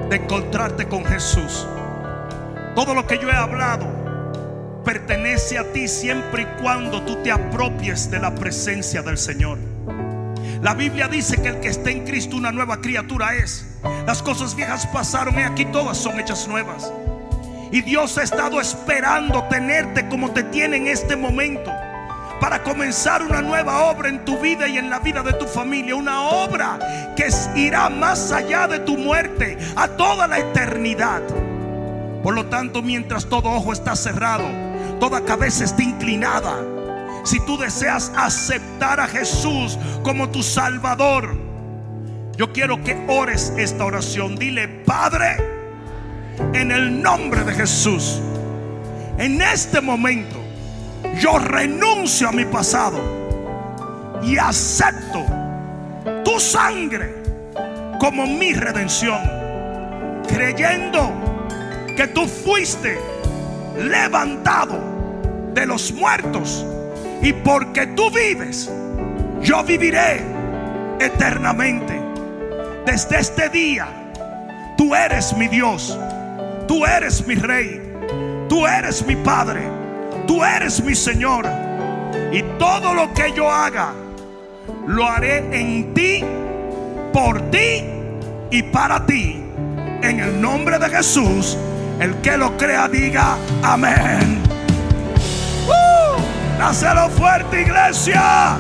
[0.09, 1.65] de encontrarte con Jesús.
[2.75, 3.87] Todo lo que yo he hablado
[4.83, 9.57] pertenece a ti siempre y cuando tú te apropies de la presencia del Señor.
[10.61, 13.65] La Biblia dice que el que esté en Cristo una nueva criatura es.
[14.05, 16.91] Las cosas viejas pasaron y aquí todas son hechas nuevas.
[17.71, 21.71] Y Dios ha estado esperando tenerte como te tiene en este momento
[22.45, 25.95] para comenzar una nueva obra en tu vida y en la vida de tu familia.
[25.95, 31.23] Una obra que irá más allá de tu muerte, a toda la eternidad.
[32.21, 34.43] Por lo tanto, mientras todo ojo está cerrado,
[34.99, 36.53] toda cabeza está inclinada,
[37.23, 41.35] si tú deseas aceptar a Jesús como tu Salvador,
[42.37, 44.35] yo quiero que ores esta oración.
[44.35, 45.37] Dile, Padre,
[46.53, 48.21] en el nombre de Jesús,
[49.17, 50.44] en este momento,
[51.19, 52.99] yo renuncio a mi pasado
[54.23, 55.25] y acepto
[56.23, 57.13] tu sangre
[57.99, 59.19] como mi redención,
[60.27, 61.11] creyendo
[61.95, 62.99] que tú fuiste
[63.77, 64.79] levantado
[65.53, 66.65] de los muertos
[67.21, 68.69] y porque tú vives,
[69.41, 70.21] yo viviré
[70.99, 72.01] eternamente.
[72.85, 73.87] Desde este día,
[74.77, 75.97] tú eres mi Dios,
[76.67, 77.81] tú eres mi Rey,
[78.47, 79.61] tú eres mi Padre,
[80.27, 81.45] tú eres mi Señor.
[82.31, 83.93] Y todo lo que yo haga,
[84.87, 86.23] lo haré en ti,
[87.13, 87.83] por ti
[88.51, 89.41] y para ti.
[90.01, 91.57] En el nombre de Jesús,
[91.99, 94.43] el que lo crea diga amén.
[95.67, 97.09] ¡Uh!
[97.17, 98.57] Fuerte, iglesia.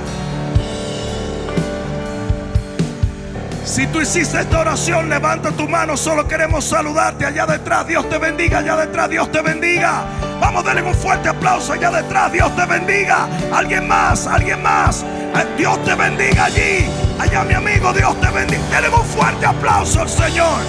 [3.65, 5.97] Si tú hiciste esta oración, levanta tu mano.
[5.97, 7.87] Solo queremos saludarte allá detrás.
[7.87, 9.09] Dios te bendiga allá detrás.
[9.09, 10.03] Dios te bendiga.
[10.39, 12.31] Vamos, denle un fuerte aplauso allá detrás.
[12.31, 13.27] Dios te bendiga.
[13.51, 15.01] Alguien más, alguien más.
[15.01, 16.85] Eh, Dios te bendiga allí.
[17.19, 18.61] Allá mi amigo, Dios te bendiga.
[18.69, 20.61] Denle un fuerte aplauso al Señor.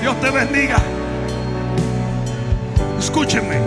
[0.00, 0.76] Dios te bendiga.
[3.00, 3.58] Escúchenme.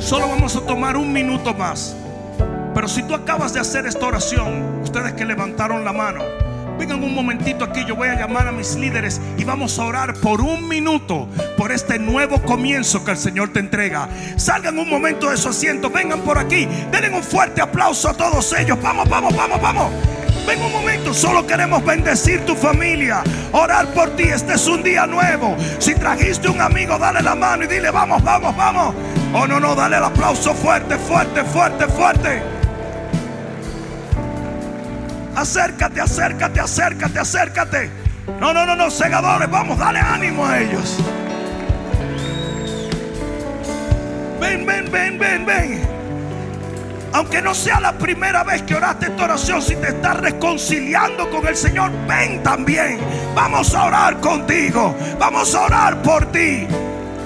[0.00, 1.94] Solo vamos a tomar un minuto más.
[2.74, 6.22] Pero si tú acabas de hacer esta oración, ustedes que levantaron la mano,
[6.76, 10.14] vengan un momentito aquí, yo voy a llamar a mis líderes y vamos a orar
[10.14, 14.08] por un minuto por este nuevo comienzo que el Señor te entrega.
[14.36, 18.52] Salgan un momento de su asiento, vengan por aquí, denle un fuerte aplauso a todos
[18.58, 18.76] ellos.
[18.82, 19.92] Vamos, vamos, vamos, vamos.
[20.44, 23.22] Ven un momento, solo queremos bendecir tu familia,
[23.52, 24.24] orar por ti.
[24.24, 25.56] Este es un día nuevo.
[25.78, 28.94] Si trajiste un amigo, dale la mano y dile, vamos, vamos, vamos.
[29.32, 32.53] Oh, no, no, dale el aplauso fuerte, fuerte, fuerte, fuerte.
[35.36, 37.90] Acércate, acércate, acércate, acércate.
[38.40, 40.98] No, no, no, no, segadores, vamos, dale ánimo a ellos.
[44.40, 45.94] Ven, ven, ven, ven, ven.
[47.12, 51.46] Aunque no sea la primera vez que oraste esta oración, si te estás reconciliando con
[51.46, 52.98] el Señor, ven también.
[53.34, 54.96] Vamos a orar contigo.
[55.18, 56.66] Vamos a orar por ti.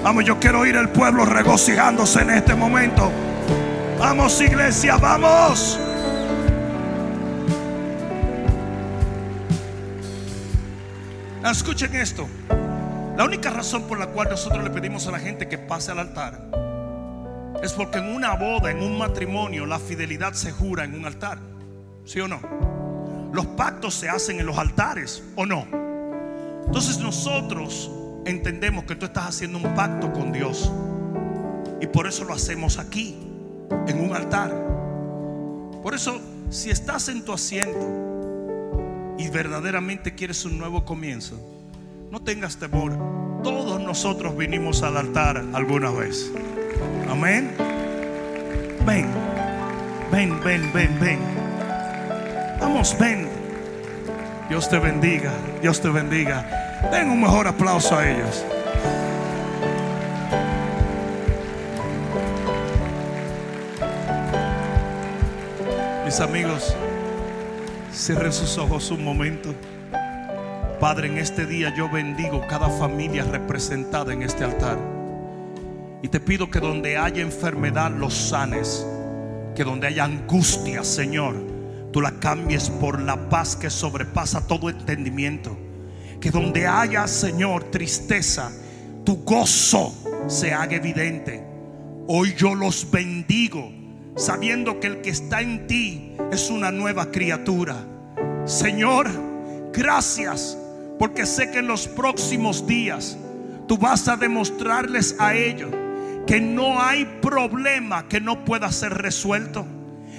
[0.03, 3.11] Vamos, yo quiero oír el pueblo regocijándose en este momento.
[3.97, 5.79] Vamos, iglesia, vamos.
[11.51, 12.27] Escuchen esto.
[13.17, 15.99] La única razón por la cual nosotros le pedimos a la gente que pase al
[15.99, 16.47] altar
[17.63, 21.39] es porque en una boda, en un matrimonio, la fidelidad se jura en un altar.
[22.05, 22.39] ¿Sí o no?
[23.33, 25.65] Los pactos se hacen en los altares, ¿o no?
[26.67, 27.89] Entonces nosotros
[28.25, 30.71] entendemos que tú estás haciendo un pacto con Dios.
[31.81, 33.17] Y por eso lo hacemos aquí,
[33.87, 34.53] en un altar.
[35.81, 36.21] Por eso,
[36.51, 38.08] si estás en tu asiento
[39.19, 41.37] y verdaderamente quieres un nuevo comienzo,
[42.09, 42.97] no tengas temor.
[43.43, 46.31] Todos nosotros vinimos al altar alguna vez.
[47.09, 47.51] Amén.
[48.85, 49.07] Ven,
[50.09, 51.19] ven, ven, ven, ven.
[52.61, 53.27] Vamos, ven.
[54.47, 56.79] Dios te bendiga, Dios te bendiga.
[56.89, 58.45] Den un mejor aplauso a ellos.
[66.05, 66.75] Mis amigos,
[67.99, 69.53] cierren sus ojos un momento.
[70.79, 74.77] Padre, en este día yo bendigo cada familia representada en este altar.
[76.01, 78.87] Y te pido que donde haya enfermedad los sanes.
[79.53, 81.35] Que donde haya angustia, Señor,
[81.91, 85.57] tú la cambies por la paz que sobrepasa todo entendimiento.
[86.21, 88.49] Que donde haya, Señor, tristeza,
[89.03, 89.93] tu gozo
[90.27, 91.43] se haga evidente.
[92.07, 93.69] Hoy yo los bendigo,
[94.15, 97.75] sabiendo que el que está en ti es una nueva criatura.
[98.45, 99.09] Señor,
[99.73, 100.57] gracias,
[100.97, 103.17] porque sé que en los próximos días
[103.67, 105.71] tú vas a demostrarles a ellos
[106.27, 109.65] que no hay problema que no pueda ser resuelto,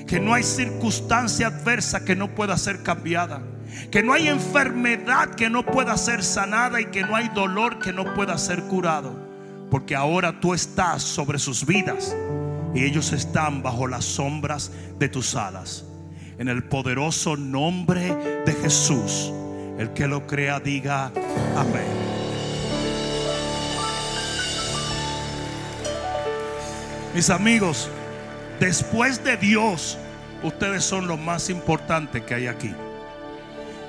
[0.06, 3.42] que no hay circunstancia adversa que no pueda ser cambiada,
[3.90, 7.92] que no hay enfermedad que no pueda ser sanada y que no hay dolor que
[7.92, 9.14] no pueda ser curado,
[9.70, 12.16] porque ahora tú estás sobre sus vidas
[12.74, 15.84] y ellos están bajo las sombras de tus alas.
[16.38, 18.14] En el poderoso nombre
[18.46, 19.32] de Jesús,
[19.78, 21.12] el que lo crea diga
[21.56, 22.00] amén.
[27.14, 27.88] Mis amigos,
[28.60, 29.98] después de Dios,
[30.42, 32.72] ustedes son lo más importante que hay aquí.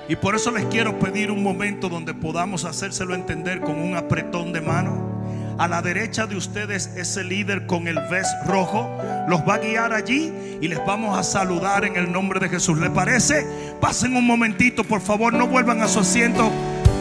[0.09, 4.51] Y por eso les quiero pedir un momento donde podamos hacérselo entender con un apretón
[4.51, 5.10] de mano.
[5.57, 8.89] A la derecha de ustedes ese líder con el vest rojo
[9.27, 12.77] los va a guiar allí y les vamos a saludar en el nombre de Jesús.
[12.79, 13.45] ¿Le parece?
[13.79, 16.51] Pasen un momentito, por favor, no vuelvan a su asiento.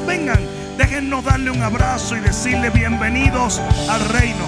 [0.07, 0.41] Vengan,
[0.77, 4.45] déjennos darle un abrazo y decirle bienvenidos al reino.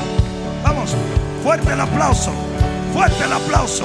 [0.63, 0.95] Vamos.
[1.43, 2.33] Fuerte el aplauso.
[2.95, 3.85] Fuerte el aplauso.